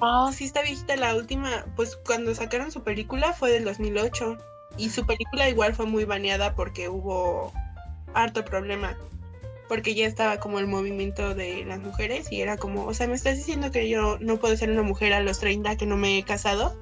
Oh, 0.00 0.30
sí, 0.32 0.44
está 0.44 0.60
viejita 0.60 0.96
la 0.96 1.16
última. 1.16 1.64
Pues 1.76 1.96
cuando 1.96 2.34
sacaron 2.34 2.70
su 2.70 2.82
película 2.82 3.32
fue 3.32 3.50
del 3.50 3.64
2008. 3.64 4.36
Y 4.76 4.90
su 4.90 5.06
película 5.06 5.48
igual 5.48 5.74
fue 5.74 5.86
muy 5.86 6.04
baneada 6.04 6.54
porque 6.54 6.90
hubo 6.90 7.54
harto 8.12 8.44
problema 8.44 8.98
porque 9.66 9.94
ya 9.94 10.06
estaba 10.06 10.38
como 10.40 10.58
el 10.58 10.66
movimiento 10.66 11.34
de 11.34 11.64
las 11.64 11.80
mujeres 11.80 12.30
y 12.30 12.42
era 12.42 12.58
como, 12.58 12.84
o 12.84 12.92
sea, 12.92 13.06
me 13.06 13.14
estás 13.14 13.38
diciendo 13.38 13.70
que 13.70 13.88
yo 13.88 14.18
no 14.20 14.36
puedo 14.36 14.54
ser 14.58 14.70
una 14.70 14.82
mujer 14.82 15.14
a 15.14 15.20
los 15.20 15.38
30 15.38 15.76
que 15.76 15.86
no 15.86 15.96
me 15.96 16.18
he 16.18 16.22
casado 16.22 16.76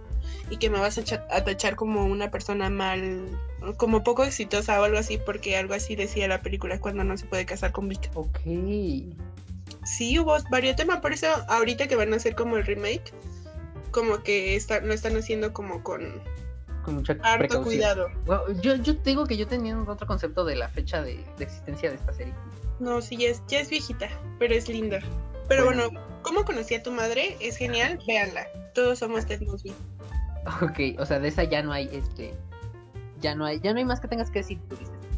y 0.50 0.56
que 0.56 0.68
me 0.68 0.80
vas 0.80 0.98
a, 0.98 1.44
tachar 1.44 1.76
como 1.76 2.04
una 2.04 2.32
persona 2.32 2.70
mal, 2.70 3.28
como 3.76 4.02
poco 4.02 4.24
exitosa 4.24 4.80
o 4.80 4.84
algo 4.84 4.98
así, 4.98 5.16
porque 5.24 5.56
algo 5.56 5.74
así 5.74 5.94
decía 5.94 6.26
la 6.26 6.40
película 6.40 6.80
cuando 6.80 7.04
no 7.04 7.16
se 7.16 7.24
puede 7.24 7.46
casar 7.46 7.70
con 7.70 7.88
Vic. 7.88 8.10
Ok. 8.14 8.40
Sí, 9.84 10.18
hubo 10.18 10.36
varios 10.50 10.76
temas, 10.76 11.00
por 11.00 11.12
eso 11.12 11.26
ahorita 11.48 11.88
que 11.88 11.96
van 11.96 12.12
a 12.12 12.16
hacer 12.16 12.34
como 12.34 12.56
el 12.56 12.64
remake, 12.64 13.12
como 13.90 14.22
que 14.22 14.56
está, 14.56 14.80
lo 14.80 14.92
están 14.92 15.16
haciendo 15.16 15.52
como 15.52 15.82
con 15.82 16.22
con 16.84 16.96
mucha 16.96 17.16
harto 17.22 17.62
cuidado. 17.62 18.08
yo, 18.60 18.74
yo 18.76 18.94
digo 18.94 19.26
que 19.26 19.36
yo 19.36 19.46
tenía 19.46 19.78
otro 19.80 20.06
concepto 20.06 20.44
de 20.44 20.56
la 20.56 20.68
fecha 20.68 21.00
de, 21.02 21.24
de 21.38 21.44
existencia 21.44 21.90
de 21.90 21.96
esta 21.96 22.12
serie. 22.12 22.34
No, 22.80 23.00
sí, 23.00 23.16
ya 23.16 23.28
es, 23.28 23.42
ya 23.46 23.60
es 23.60 23.70
viejita, 23.70 24.08
pero 24.38 24.54
es 24.54 24.68
linda. 24.68 24.98
Pero 25.48 25.64
bueno, 25.64 25.90
¿cómo 26.22 26.44
conocí 26.44 26.74
a 26.74 26.82
tu 26.82 26.90
madre? 26.90 27.36
Es 27.40 27.56
genial, 27.56 28.00
véanla. 28.06 28.46
Todos 28.74 28.98
somos 28.98 29.26
Ted 29.26 29.42
Mosby. 29.42 29.72
Ok, 30.60 30.98
o 30.98 31.06
sea, 31.06 31.20
de 31.20 31.28
esa 31.28 31.44
ya 31.44 31.62
no 31.62 31.72
hay, 31.72 31.88
este, 31.92 32.34
ya 33.20 33.34
no 33.36 33.44
hay, 33.44 33.60
ya 33.60 33.72
no 33.72 33.78
hay 33.78 33.84
más 33.84 34.00
que 34.00 34.08
tengas 34.08 34.30
que 34.30 34.40
decir, 34.40 34.58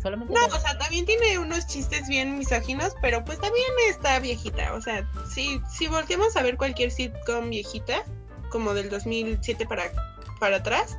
Solamente 0.04 0.34
no, 0.34 0.46
o 0.54 0.60
sea, 0.60 0.76
también 0.76 1.06
tiene 1.06 1.38
unos 1.38 1.66
chistes 1.66 2.06
bien 2.08 2.36
misóginos, 2.36 2.94
pero 3.00 3.24
pues 3.24 3.40
también 3.40 3.66
está 3.88 4.18
viejita. 4.20 4.74
O 4.74 4.82
sea, 4.82 5.10
si, 5.26 5.62
si 5.66 5.86
volteamos 5.86 6.36
a 6.36 6.42
ver 6.42 6.58
cualquier 6.58 6.90
sitcom 6.90 7.48
viejita, 7.48 8.04
como 8.50 8.74
del 8.74 8.90
2007 8.90 9.64
para, 9.66 9.84
para 10.40 10.58
atrás, 10.58 10.98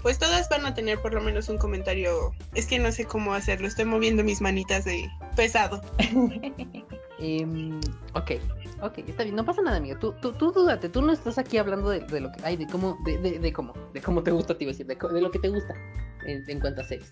pues 0.00 0.18
todas 0.18 0.48
van 0.48 0.64
a 0.64 0.72
tener 0.72 0.98
por 1.02 1.12
lo 1.12 1.20
menos 1.20 1.50
un 1.50 1.58
comentario. 1.58 2.32
Es 2.54 2.64
que 2.64 2.78
no 2.78 2.90
sé 2.92 3.04
cómo 3.04 3.34
hacerlo, 3.34 3.68
estoy 3.68 3.84
moviendo 3.84 4.24
mis 4.24 4.40
manitas 4.40 4.86
de 4.86 5.06
pesado. 5.36 5.82
Em, 7.18 7.80
ok, 8.12 8.32
ok, 8.82 8.98
está 8.98 9.22
bien, 9.22 9.36
no 9.36 9.44
pasa 9.44 9.62
nada, 9.62 9.78
amigo. 9.78 9.98
Tú, 9.98 10.12
tú, 10.20 10.32
tú 10.32 10.52
dúdate, 10.52 10.90
tú 10.90 11.00
no 11.00 11.14
estás 11.14 11.38
aquí 11.38 11.56
hablando 11.56 11.88
de, 11.88 12.20
lo 12.20 12.30
que. 12.30 12.40
Ay, 12.44 12.58
de 12.58 12.66
cómo, 12.66 12.98
de, 13.06 13.16
de, 13.38 13.52
cómo, 13.54 13.72
de 13.94 14.02
cómo 14.02 14.22
te 14.22 14.30
gusta, 14.30 14.56
te 14.56 14.64
iba 14.64 14.70
a 14.70 14.74
decir, 14.74 14.86
de, 14.86 15.20
lo 15.20 15.30
que 15.30 15.38
te 15.38 15.48
gusta 15.48 15.74
en, 16.26 16.60
cuanto 16.60 16.82
a 16.82 16.84
sex. 16.84 17.10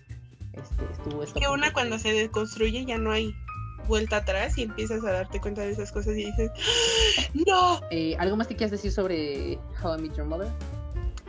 Este, 0.55 0.85
estuvo 0.91 1.23
es 1.23 1.33
que 1.33 1.47
una 1.47 1.73
cuando 1.73 1.99
se 1.99 2.13
deconstruye 2.13 2.85
ya 2.85 2.97
no 2.97 3.11
hay 3.11 3.35
vuelta 3.87 4.17
atrás 4.17 4.57
y 4.57 4.63
empiezas 4.63 5.03
a 5.03 5.11
darte 5.11 5.39
cuenta 5.39 5.61
de 5.61 5.71
esas 5.71 5.91
cosas 5.91 6.13
y 6.15 6.25
dices, 6.25 6.51
¡No! 7.45 7.81
Eh, 7.91 8.15
¿Algo 8.17 8.35
más 8.35 8.47
que 8.47 8.55
quieras 8.55 8.71
decir 8.71 8.91
sobre 8.91 9.59
How 9.83 9.97
I 9.97 10.01
Met 10.01 10.15
Your 10.15 10.25
Mother? 10.25 10.47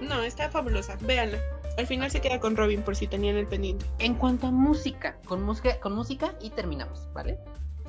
No, 0.01 0.23
está 0.23 0.51
fabulosa, 0.51 0.97
véanla. 1.03 1.39
Al 1.79 1.87
final 1.87 2.11
se 2.11 2.21
queda 2.21 2.41
con 2.41 2.57
Robin 2.57 2.83
por 2.83 2.97
si 2.97 3.07
tenían 3.07 3.37
el 3.37 3.47
pendiente. 3.47 3.85
En 3.99 4.15
cuanto 4.15 4.47
a 4.47 4.51
música, 4.51 5.19
con 5.27 5.43
música, 5.43 5.79
con 5.81 5.95
música 5.95 6.35
y 6.41 6.51
terminamos, 6.51 7.09
¿vale? 7.13 7.39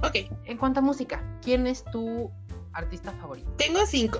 Ok. 0.03 0.29
En 0.45 0.57
cuanto 0.57 0.79
a 0.79 0.83
música, 0.83 1.23
¿quién 1.41 1.67
es 1.67 1.83
tu 1.85 2.29
artista 2.73 3.11
favorito? 3.13 3.49
Tengo 3.57 3.85
cinco. 3.85 4.19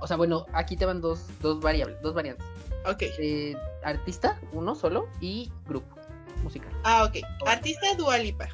O 0.00 0.06
sea, 0.06 0.16
bueno, 0.16 0.46
aquí 0.52 0.76
te 0.76 0.86
van 0.86 1.00
dos, 1.00 1.26
dos 1.40 1.60
variables, 1.60 2.00
dos 2.02 2.14
variantes. 2.14 2.46
Ok. 2.86 3.02
Eh, 3.18 3.54
artista, 3.84 4.40
uno 4.52 4.74
solo, 4.74 5.08
y 5.20 5.52
grupo 5.66 6.01
musical. 6.42 6.70
Ah, 6.84 7.04
ok. 7.04 7.18
Artista 7.46 7.94
Dualipa. 7.96 8.48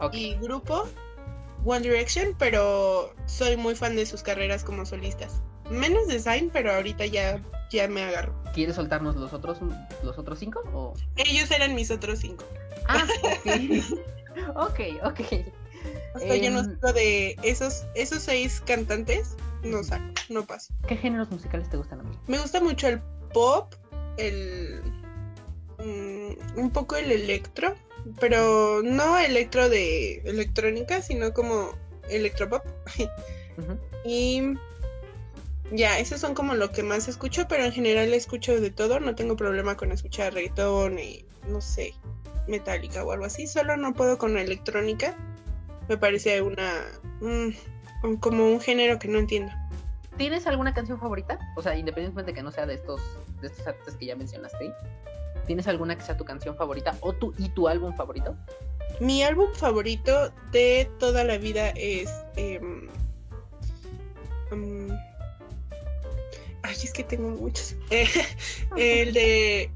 Okay. 0.00 0.32
Y 0.32 0.34
grupo 0.36 0.88
One 1.64 1.80
Direction, 1.80 2.34
pero 2.38 3.14
soy 3.26 3.56
muy 3.56 3.74
fan 3.74 3.96
de 3.96 4.06
sus 4.06 4.22
carreras 4.22 4.64
como 4.64 4.84
solistas. 4.84 5.40
Menos 5.70 6.08
design, 6.08 6.50
pero 6.52 6.72
ahorita 6.72 7.06
ya, 7.06 7.40
ya 7.70 7.88
me 7.88 8.02
agarro. 8.02 8.34
¿Quieres 8.52 8.76
soltarnos 8.76 9.16
los 9.16 9.32
otros, 9.32 9.58
los 10.02 10.18
otros 10.18 10.38
cinco? 10.38 10.62
O... 10.74 10.94
Ellos 11.16 11.50
eran 11.50 11.74
mis 11.74 11.90
otros 11.90 12.18
cinco. 12.18 12.44
Ah, 12.86 13.06
ok. 14.56 14.56
ok, 14.56 14.80
ok. 15.04 15.20
O 16.14 16.18
sea, 16.18 16.36
yo 16.36 16.50
no 16.50 16.60
em, 16.60 16.78
de 16.94 17.36
esos, 17.42 17.84
esos 17.94 18.22
seis 18.22 18.62
cantantes, 18.64 19.36
no 19.64 19.82
saco, 19.82 20.04
no 20.28 20.44
paso. 20.44 20.72
¿Qué 20.86 20.96
géneros 20.96 21.30
musicales 21.30 21.68
te 21.68 21.76
gustan 21.76 22.00
a 22.00 22.02
mí? 22.04 22.16
Me 22.26 22.38
gusta 22.38 22.60
mucho 22.60 22.88
el 22.88 23.00
pop, 23.32 23.74
el. 24.16 24.80
Mm, 25.78 26.58
un 26.58 26.70
poco 26.70 26.96
el 26.96 27.10
electro, 27.10 27.74
pero 28.20 28.82
no 28.82 29.18
electro 29.18 29.68
de 29.68 30.18
electrónica, 30.24 31.02
sino 31.02 31.32
como 31.32 31.72
electropop. 32.08 32.64
Y 34.04 34.42
ya, 35.72 35.98
esos 35.98 36.20
son 36.20 36.34
como 36.34 36.54
lo 36.54 36.70
que 36.70 36.82
más 36.82 37.08
escucho, 37.08 37.46
pero 37.48 37.64
en 37.64 37.72
general 37.72 38.12
escucho 38.12 38.60
de 38.60 38.70
todo, 38.70 39.00
no 39.00 39.14
tengo 39.14 39.36
problema 39.36 39.76
con 39.76 39.92
escuchar 39.92 40.34
reggaetón 40.34 40.98
y 40.98 41.24
no 41.48 41.60
sé, 41.60 41.94
metálica 42.46 43.04
o 43.04 43.12
algo 43.12 43.24
así, 43.24 43.46
solo 43.46 43.76
no 43.76 43.94
puedo 43.94 44.18
con 44.18 44.34
la 44.34 44.42
electrónica. 44.42 45.16
Me 45.88 45.96
parece 45.96 46.42
una 46.42 46.84
como 48.20 48.46
un 48.46 48.60
género 48.60 48.98
que 48.98 49.08
no 49.08 49.18
entiendo. 49.18 49.52
¿Tienes 50.16 50.46
alguna 50.46 50.74
canción 50.74 51.00
favorita? 51.00 51.38
O 51.56 51.62
sea, 51.62 51.76
independientemente 51.76 52.32
de 52.32 52.36
que 52.36 52.42
no 52.42 52.52
sea 52.52 52.66
de 52.66 52.74
estos 52.74 53.00
de 53.40 53.48
estos 53.48 53.66
artistas 53.66 53.96
que 53.96 54.06
ya 54.06 54.16
mencionaste. 54.16 54.72
¿Tienes 55.46 55.66
alguna 55.68 55.96
que 55.96 56.04
sea 56.04 56.16
tu 56.16 56.24
canción 56.24 56.56
favorita 56.56 56.96
o 57.00 57.12
tu 57.12 57.34
y 57.38 57.48
tu 57.50 57.68
álbum 57.68 57.94
favorito? 57.94 58.36
Mi 59.00 59.22
álbum 59.22 59.48
favorito 59.54 60.32
de 60.52 60.88
toda 60.98 61.24
la 61.24 61.38
vida 61.38 61.70
es 61.70 62.10
em, 62.36 62.88
ay, 66.62 66.76
es 66.82 66.92
que 66.92 67.04
tengo 67.04 67.30
muchos. 67.30 67.76
el 68.76 69.12
de 69.12 69.70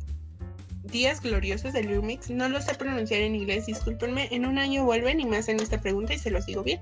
Días 0.84 1.20
Gloriosos 1.20 1.72
de 1.72 1.82
Lumix. 1.82 2.30
No 2.30 2.48
lo 2.48 2.60
sé 2.60 2.74
pronunciar 2.74 3.20
en 3.20 3.34
inglés, 3.34 3.66
discúlpenme. 3.66 4.28
En 4.30 4.46
un 4.46 4.58
año 4.58 4.84
vuelven 4.84 5.20
y 5.20 5.26
me 5.26 5.36
hacen 5.36 5.60
esta 5.60 5.80
pregunta 5.80 6.14
y 6.14 6.18
se 6.18 6.30
los 6.30 6.46
digo 6.46 6.62
bien. 6.62 6.80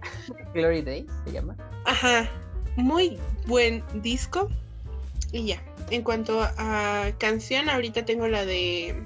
Glory 0.55 0.83
Days 0.83 1.07
se 1.25 1.33
llama. 1.33 1.57
Ajá. 1.85 2.29
Muy 2.77 3.19
buen 3.47 3.83
disco. 4.03 4.49
Y 5.33 5.47
ya. 5.47 5.63
En 5.91 6.03
cuanto 6.03 6.43
a 6.43 7.11
canción, 7.19 7.69
ahorita 7.69 8.05
tengo 8.05 8.27
la 8.27 8.45
de. 8.45 9.03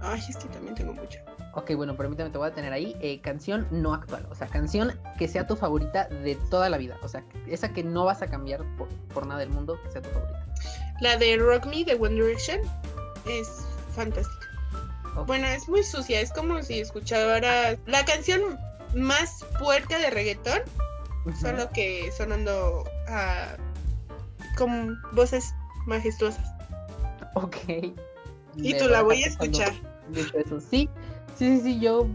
Ay, 0.00 0.20
es 0.28 0.36
que 0.36 0.48
también 0.48 0.74
tengo 0.74 0.92
mucha. 0.94 1.26
Ok, 1.56 1.74
bueno, 1.74 1.96
permítame, 1.96 2.28
te 2.28 2.36
voy 2.36 2.48
a 2.48 2.52
tener 2.52 2.72
ahí. 2.72 2.96
Eh, 3.00 3.20
canción 3.22 3.66
no 3.70 3.94
actual. 3.94 4.26
O 4.30 4.34
sea, 4.34 4.46
canción 4.46 4.92
que 5.18 5.26
sea 5.26 5.46
tu 5.46 5.56
favorita 5.56 6.06
de 6.06 6.34
toda 6.50 6.68
la 6.68 6.76
vida. 6.76 6.98
O 7.02 7.08
sea, 7.08 7.24
esa 7.46 7.72
que 7.72 7.82
no 7.82 8.04
vas 8.04 8.20
a 8.20 8.26
cambiar 8.26 8.62
por, 8.76 9.26
nada 9.26 9.40
del 9.40 9.48
mundo, 9.48 9.80
que 9.82 9.90
sea 9.90 10.02
tu 10.02 10.10
favorita. 10.10 10.44
La 11.00 11.16
de 11.16 11.38
Rock 11.38 11.64
Me 11.66 11.82
de 11.82 11.94
One 11.94 12.14
Direction 12.14 12.60
es 13.26 13.48
fantástica. 13.94 14.46
Bueno, 15.26 15.46
es 15.46 15.66
muy 15.66 15.82
sucia. 15.82 16.20
Es 16.20 16.30
como 16.30 16.62
si 16.62 16.80
escuchara 16.80 17.74
la 17.86 18.04
canción 18.04 18.58
más 18.94 19.42
puerca 19.58 19.98
de 19.98 20.10
reggaetón. 20.10 20.60
Solo 21.40 21.70
que 21.70 22.12
sonando 22.12 22.84
a. 23.08 23.56
con 24.56 25.00
voces 25.12 25.54
majestuosas. 25.86 26.52
Ok. 27.34 27.56
Y 28.56 28.74
tú 28.78 28.88
la 28.88 29.02
voy 29.02 29.22
a 29.22 29.26
escuchar. 29.26 29.72
Eso. 30.14 30.60
Sí, 30.60 30.88
sí, 31.36 31.60
sí, 31.60 31.80
yo 31.80 32.06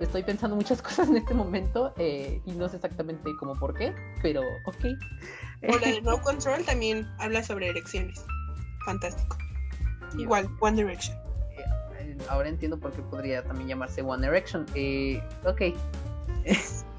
estoy 0.00 0.22
pensando 0.22 0.56
muchas 0.56 0.82
cosas 0.82 1.08
en 1.08 1.16
este 1.16 1.34
momento 1.34 1.94
eh, 1.96 2.40
y 2.44 2.52
no 2.52 2.68
sé 2.68 2.76
exactamente 2.76 3.30
cómo 3.38 3.54
por 3.54 3.74
qué, 3.74 3.94
pero 4.22 4.42
ok. 4.66 4.84
O 5.68 5.78
la 5.78 5.88
de 5.88 6.02
No 6.02 6.20
Control 6.20 6.64
también 6.64 7.08
habla 7.18 7.42
sobre 7.42 7.68
erecciones. 7.68 8.24
Fantástico. 8.84 9.36
Igual, 10.18 10.48
One 10.60 10.76
Direction. 10.76 11.16
Eh, 11.56 12.18
ahora 12.28 12.48
entiendo 12.48 12.78
por 12.78 12.92
qué 12.92 13.02
podría 13.02 13.42
también 13.44 13.68
llamarse 13.68 14.02
One 14.02 14.26
Direction. 14.26 14.66
Eh, 14.74 15.22
ok. 15.44 15.62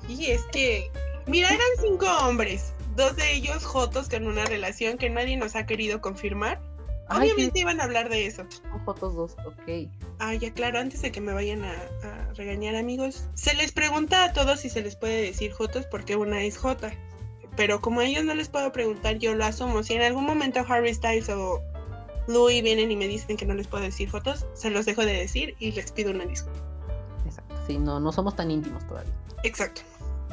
Y 0.07 0.31
es 0.31 0.43
que, 0.51 0.89
mira, 1.27 1.49
eran 1.49 1.67
cinco 1.81 2.05
hombres 2.23 2.73
dos 2.95 3.15
de 3.15 3.33
ellos 3.33 3.63
jotos 3.63 4.09
con 4.09 4.27
una 4.27 4.45
relación 4.45 4.97
que 4.97 5.09
nadie 5.09 5.37
nos 5.37 5.55
ha 5.55 5.65
querido 5.65 6.01
confirmar. 6.01 6.61
Obviamente 7.09 7.59
iban 7.59 7.79
a 7.81 7.83
hablar 7.83 8.09
de 8.09 8.25
eso. 8.25 8.43
Jotos 8.85 9.15
dos, 9.15 9.35
ok. 9.45 9.89
Ah, 10.19 10.33
ya 10.33 10.53
claro, 10.53 10.79
antes 10.79 11.01
de 11.01 11.11
que 11.11 11.21
me 11.21 11.33
vayan 11.33 11.63
a, 11.63 11.75
regañar 12.35 12.75
amigos, 12.75 13.27
se 13.35 13.53
les 13.53 13.71
pregunta 13.71 14.23
a 14.23 14.33
todos 14.33 14.61
si 14.61 14.69
se 14.69 14.81
les 14.81 14.95
puede 14.95 15.21
decir 15.21 15.51
jotos 15.51 15.85
porque 15.85 16.15
una 16.15 16.43
es 16.43 16.57
jota. 16.57 16.93
Pero 17.55 17.81
como 17.81 17.99
a 17.99 18.05
ellos 18.05 18.23
no 18.23 18.33
les 18.33 18.49
puedo 18.49 18.71
preguntar, 18.71 19.19
yo 19.19 19.35
lo 19.35 19.45
asumo. 19.45 19.83
Si 19.83 19.93
en 19.93 20.01
algún 20.01 20.25
momento 20.25 20.65
Harry 20.67 20.93
Styles 20.93 21.29
o 21.29 21.61
Louis 22.27 22.63
vienen 22.63 22.89
y 22.89 22.95
me 22.95 23.07
dicen 23.07 23.37
que 23.37 23.45
no 23.45 23.53
les 23.53 23.67
puedo 23.67 23.83
decir 23.83 24.09
jotos, 24.09 24.47
se 24.53 24.71
los 24.71 24.85
dejo 24.85 25.05
de 25.05 25.13
decir 25.13 25.55
y 25.59 25.71
les 25.73 25.91
pido 25.91 26.11
una 26.11 26.25
disculpa. 26.25 26.59
Exacto, 27.25 27.55
sí, 27.67 27.77
no, 27.77 27.99
no 27.99 28.11
somos 28.11 28.35
tan 28.35 28.49
íntimos 28.49 28.87
todavía. 28.87 29.13
Exacto 29.43 29.83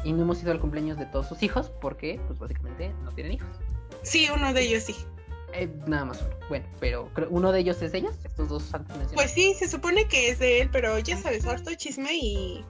y 0.05 0.13
no 0.13 0.23
hemos 0.23 0.43
ido 0.43 0.53
al 0.53 0.61
cumpleaños 0.61 0.99
de 0.99 1.07
todos 1.07 1.29
sus 1.29 1.43
hijos 1.43 1.71
porque, 1.81 2.21
pues 2.27 2.39
básicamente, 2.39 2.93
no 3.05 3.13
tienen 3.13 3.33
hijos. 3.35 3.49
Sí, 4.03 4.29
uno 4.35 4.53
de 4.53 4.63
ellos 4.63 4.85
sí. 4.85 4.97
Eh, 5.53 5.69
nada 5.87 6.07
más 6.07 6.23
uno. 6.23 6.31
Bueno, 6.49 6.67
pero 6.79 7.11
uno 7.31 7.53
de 7.53 7.61
ellos 7.61 7.83
es 7.83 7.93
de 7.93 7.99
ellos, 7.99 8.15
estos 8.25 8.49
dos 8.49 8.73
antes 8.75 8.97
mencionados. 8.97 9.15
Pues 9.15 9.31
sí, 9.33 9.55
se 9.55 9.69
supone 9.69 10.07
que 10.07 10.31
es 10.31 10.39
de 10.39 10.63
él, 10.63 10.71
pero 10.71 10.99
ya 10.99 11.17
sabes, 11.17 11.45
harto 11.47 11.75
chisme 11.75 12.15
y 12.15 12.65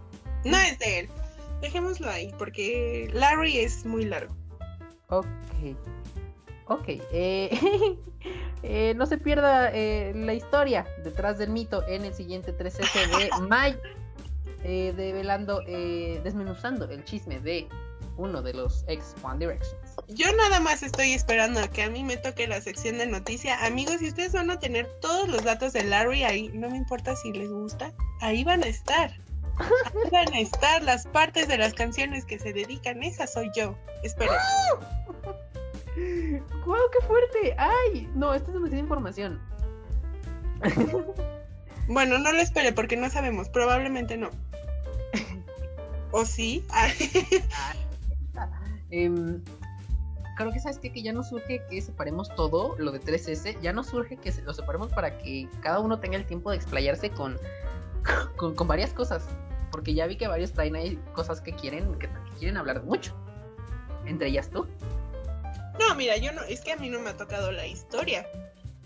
no 0.45 0.57
es 0.57 0.79
de 0.79 1.01
él. 1.01 1.09
Dejémoslo 1.61 2.09
ahí, 2.09 2.33
porque 2.39 3.11
Larry 3.13 3.59
es 3.59 3.85
muy 3.85 4.05
largo. 4.05 4.35
Ok. 5.09 5.27
Ok. 6.67 6.85
Eh, 6.89 7.51
eh, 8.63 8.95
no 8.97 9.05
se 9.05 9.19
pierda 9.19 9.71
la 9.71 10.35
historia 10.35 10.87
detrás 11.05 11.39
del 11.39 11.51
mito 11.51 11.87
en 11.87 12.07
el 12.07 12.15
siguiente 12.15 12.57
3S 12.57 13.19
de 13.19 13.31
mayo 13.49 13.79
eh, 14.65 14.93
develando, 14.97 15.63
eh, 15.67 16.21
desmenuzando 16.23 16.85
el 16.91 17.05
chisme 17.05 17.41
de 17.41 17.69
uno 18.17 18.43
de 18.43 18.53
los 18.53 18.85
ex 18.89 19.15
One 19.23 19.39
Directions. 19.39 19.97
Yo 20.09 20.27
nada 20.37 20.61
más 20.61 20.83
estoy 20.83 21.13
esperando 21.13 21.61
a 21.61 21.69
que 21.69 21.83
a 21.83 21.91
mí 21.91 22.05
me 22.05 22.17
toque 22.17 22.47
la 22.47 22.61
sección 22.61 22.99
de 22.99 23.07
noticia. 23.07 23.65
Amigos, 23.65 23.97
si 23.99 24.09
ustedes 24.09 24.33
van 24.33 24.51
a 24.51 24.59
tener 24.59 24.87
todos 25.01 25.29
los 25.29 25.43
datos 25.45 25.73
de 25.73 25.85
Larry 25.85 26.25
ahí, 26.25 26.51
no 26.53 26.69
me 26.71 26.77
importa 26.77 27.17
si 27.17 27.33
les 27.33 27.51
gusta, 27.51 27.93
ahí 28.21 28.45
van 28.45 28.63
a 28.63 28.67
estar. 28.67 29.11
Ahí 29.59 30.11
van 30.13 30.33
a 30.35 30.41
estar 30.41 30.83
las 30.83 31.07
partes 31.07 31.49
de 31.49 31.59
las 31.59 31.75
canciones 31.75 32.25
que 32.25 32.39
se 32.39 32.53
dedican, 32.53 33.03
esa 33.03 33.27
soy 33.27 33.51
yo. 33.55 33.77
Espera. 34.03 34.39
¡Guau, 36.65 36.83
qué 36.93 37.07
fuerte! 37.07 37.55
¡Ay! 37.59 38.09
No, 38.15 38.35
esta 38.35 38.49
es 38.49 38.55
demasiada 38.55 38.83
información. 38.83 39.41
bueno, 41.89 42.19
no 42.19 42.33
lo 42.33 42.41
espere 42.41 42.73
porque 42.73 42.97
no 42.97 43.09
sabemos, 43.11 43.49
probablemente 43.49 44.17
no. 44.17 44.31
¿O 46.13 46.25
sí? 46.25 46.65
Em, 48.93 49.41
creo 50.37 50.53
que 50.53 50.59
sabes 50.59 50.79
que 50.79 50.91
ya 51.01 51.13
no 51.13 51.23
surge 51.23 51.63
que 51.71 51.81
separemos 51.81 52.35
todo 52.35 52.75
lo 52.77 52.91
de 52.91 53.01
3S, 53.01 53.61
ya 53.61 53.73
no 53.73 53.85
surge 53.85 54.17
que 54.17 54.33
lo 54.43 54.53
separemos 54.53 54.93
para 54.93 55.17
que 55.19 55.49
cada 55.61 55.79
uno 55.79 56.01
tenga 56.01 56.17
el 56.17 56.27
tiempo 56.27 56.51
de 56.51 56.57
explayarse 56.57 57.11
con, 57.13 57.39
con, 58.37 58.67
varias 58.67 58.93
cosas. 58.93 59.29
Porque 59.71 59.95
ya 59.95 60.09
vi 60.09 60.17
que 60.17 60.27
varios 60.27 60.53
traen 60.53 60.75
ahí 60.75 60.99
cosas 61.13 61.41
que 61.41 61.53
quieren, 61.53 61.97
que, 62.01 62.09
quieren 62.39 62.57
hablar 62.57 62.83
mucho. 62.83 63.15
Entre 64.07 64.29
ellas 64.29 64.51
tú. 64.51 64.67
No, 65.79 65.95
mira, 65.95 66.17
yo 66.17 66.33
no, 66.33 66.43
es 66.43 66.63
que 66.63 66.73
a 66.73 66.77
mí 66.77 66.91
no 66.91 66.99
me 66.99 67.11
ha 67.11 67.17
tocado 67.17 67.53
la 67.53 67.67
historia 67.67 68.27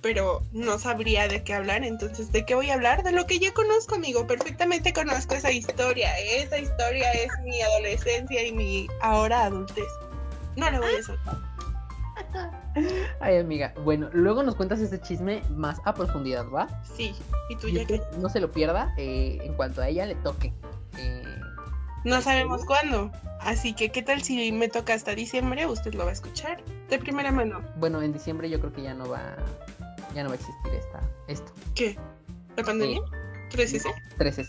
pero 0.05 0.43
no 0.53 0.79
sabría 0.79 1.29
de 1.29 1.43
qué 1.43 1.55
hablar. 1.55 1.83
Entonces, 1.83 2.31
¿de 2.31 2.45
qué 2.45 2.55
voy 2.55 2.69
a 2.69 2.75
hablar? 2.75 3.03
De 3.03 3.11
lo 3.11 3.27
que 3.27 3.39
ya 3.39 3.55
conozco, 3.55 3.95
amigo. 3.95 4.27
Perfectamente 4.27 4.93
conozco 4.93 5.35
esa 5.35 5.51
historia. 5.51 6.11
Esa 6.19 6.59
historia 6.59 7.11
es 7.13 7.31
mi 7.43 7.63
adolescencia 7.63 8.47
y 8.47 8.53
mi 8.53 8.87
ahora 9.01 9.47
adultez. 9.47 9.89
No 10.57 10.71
le 10.71 10.79
voy 10.79 10.95
a 10.97 11.03
soltar. 11.03 11.39
Ay, 13.21 13.39
amiga. 13.39 13.73
Bueno, 13.83 14.11
luego 14.13 14.43
nos 14.43 14.57
cuentas 14.57 14.81
ese 14.81 15.01
chisme 15.01 15.43
más 15.49 15.81
a 15.87 15.95
profundidad, 15.95 16.51
¿va? 16.51 16.69
Sí. 16.95 17.15
Y 17.49 17.57
tú 17.57 17.71
ya 17.71 17.87
que... 17.87 18.03
No 18.19 18.29
se 18.29 18.41
lo 18.41 18.51
pierda 18.51 18.93
eh, 18.99 19.39
en 19.43 19.55
cuanto 19.55 19.81
a 19.81 19.89
ella 19.89 20.05
le 20.05 20.17
toque. 20.17 20.53
Eh, 20.99 21.25
no 22.05 22.21
sabemos 22.21 22.67
cuándo. 22.67 23.11
Así 23.41 23.73
que, 23.73 23.91
¿qué 23.91 24.03
tal 24.03 24.23
si 24.23 24.53
me 24.53 24.69
toca 24.69 24.93
hasta 24.93 25.15
diciembre? 25.15 25.65
Usted 25.65 25.95
lo 25.95 26.05
va 26.05 26.11
a 26.11 26.13
escuchar 26.13 26.63
de 26.91 26.99
primera 26.99 27.33
mano. 27.33 27.63
Bueno, 27.77 28.03
en 28.03 28.13
diciembre 28.13 28.51
yo 28.51 28.61
creo 28.61 28.73
que 28.73 28.83
ya 28.83 28.93
no 28.93 29.09
va 29.09 29.37
ya 30.15 30.23
no 30.23 30.29
va 30.31 30.35
a 30.35 30.39
existir 30.39 30.75
esta, 30.75 31.01
esto. 31.29 31.53
¿Qué? 31.75 31.99
¿La 32.57 32.65
pandemia? 32.65 33.01
¿3S? 33.51 33.85
3S. 34.19 34.47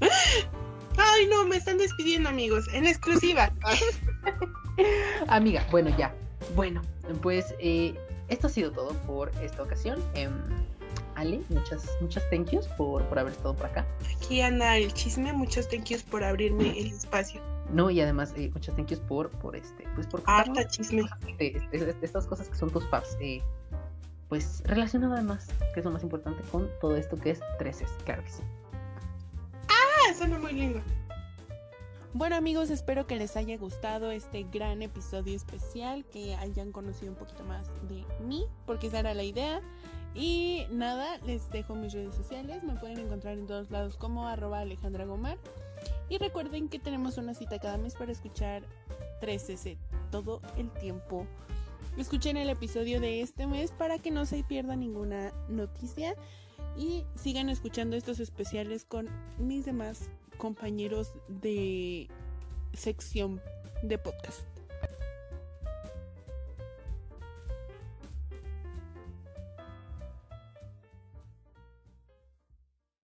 Ay, 0.96 1.26
no, 1.28 1.44
me 1.44 1.56
están 1.56 1.78
despidiendo, 1.78 2.28
amigos, 2.28 2.66
en 2.72 2.86
exclusiva. 2.86 3.52
Amiga, 5.28 5.64
bueno, 5.70 5.96
ya. 5.96 6.14
Bueno, 6.54 6.82
pues 7.22 7.54
eh, 7.60 7.94
esto 8.28 8.48
ha 8.48 8.50
sido 8.50 8.72
todo 8.72 8.92
por 9.06 9.30
esta 9.42 9.62
ocasión. 9.62 10.02
Em, 10.14 10.32
Ale, 11.14 11.40
muchas, 11.48 11.84
muchas 12.00 12.22
thank 12.30 12.50
yous 12.50 12.66
por, 12.68 13.02
por 13.04 13.18
haber 13.18 13.32
estado 13.32 13.54
por 13.54 13.66
acá. 13.66 13.84
Aquí 14.16 14.40
anda 14.40 14.76
el 14.76 14.92
chisme, 14.92 15.32
muchos 15.32 15.68
thank 15.68 15.84
yous 15.84 16.02
por 16.02 16.22
abrirme 16.22 16.78
el 16.78 16.88
espacio. 16.88 17.40
No, 17.72 17.90
y 17.90 18.00
además, 18.00 18.32
eh, 18.36 18.50
muchas 18.54 18.76
thank 18.76 18.88
yous 18.88 19.00
por, 19.00 19.30
por 19.30 19.56
este, 19.56 19.84
pues 19.94 20.06
por 20.06 20.22
Harta 20.26 20.66
chisme. 20.68 21.02
estas 22.02 22.26
cosas 22.26 22.48
que 22.48 22.56
son 22.56 22.70
tus 22.70 22.84
paps. 22.84 23.16
Eh, 23.20 23.42
pues 24.28 24.62
relacionado 24.64 25.14
además, 25.14 25.48
que 25.72 25.80
es 25.80 25.84
lo 25.84 25.90
más 25.90 26.02
importante, 26.02 26.42
con 26.50 26.68
todo 26.80 26.96
esto 26.96 27.16
que 27.16 27.30
es 27.30 27.40
3 27.58 27.82
claro 28.04 28.22
que 28.24 28.30
sí. 28.30 28.42
Ah, 29.68 30.14
suena 30.14 30.38
muy 30.38 30.52
lindo. 30.52 30.80
Bueno 32.14 32.36
amigos, 32.36 32.70
espero 32.70 33.06
que 33.06 33.16
les 33.16 33.36
haya 33.36 33.56
gustado 33.58 34.10
este 34.10 34.44
gran 34.44 34.82
episodio 34.82 35.36
especial, 35.36 36.04
que 36.06 36.34
hayan 36.36 36.72
conocido 36.72 37.12
un 37.12 37.18
poquito 37.18 37.44
más 37.44 37.68
de 37.88 38.04
mí, 38.26 38.46
porque 38.66 38.86
esa 38.88 39.00
era 39.00 39.14
la 39.14 39.24
idea. 39.24 39.60
Y 40.14 40.66
nada, 40.70 41.18
les 41.26 41.48
dejo 41.50 41.74
mis 41.74 41.92
redes 41.92 42.14
sociales. 42.14 42.64
Me 42.64 42.74
pueden 42.74 42.98
encontrar 42.98 43.38
en 43.38 43.46
todos 43.46 43.70
lados 43.70 43.96
como 43.96 44.26
arroba 44.26 44.60
Alejandra 44.60 45.04
Gomar. 45.04 45.38
Y 46.08 46.18
recuerden 46.18 46.68
que 46.68 46.78
tenemos 46.78 47.18
una 47.18 47.34
cita 47.34 47.58
cada 47.58 47.78
mes 47.78 47.94
para 47.94 48.10
escuchar 48.10 48.62
3S 49.20 49.76
todo 50.10 50.40
el 50.56 50.70
tiempo. 50.72 51.26
Escuchen 51.98 52.36
el 52.36 52.48
episodio 52.48 53.00
de 53.00 53.22
este 53.22 53.48
mes 53.48 53.72
para 53.72 53.98
que 53.98 54.12
no 54.12 54.24
se 54.24 54.44
pierda 54.44 54.76
ninguna 54.76 55.32
noticia. 55.48 56.14
Y 56.76 57.04
sigan 57.16 57.48
escuchando 57.48 57.96
estos 57.96 58.20
especiales 58.20 58.84
con 58.84 59.08
mis 59.36 59.64
demás 59.64 60.08
compañeros 60.36 61.12
de 61.26 62.06
sección 62.72 63.42
de 63.82 63.98
podcast. 63.98 64.57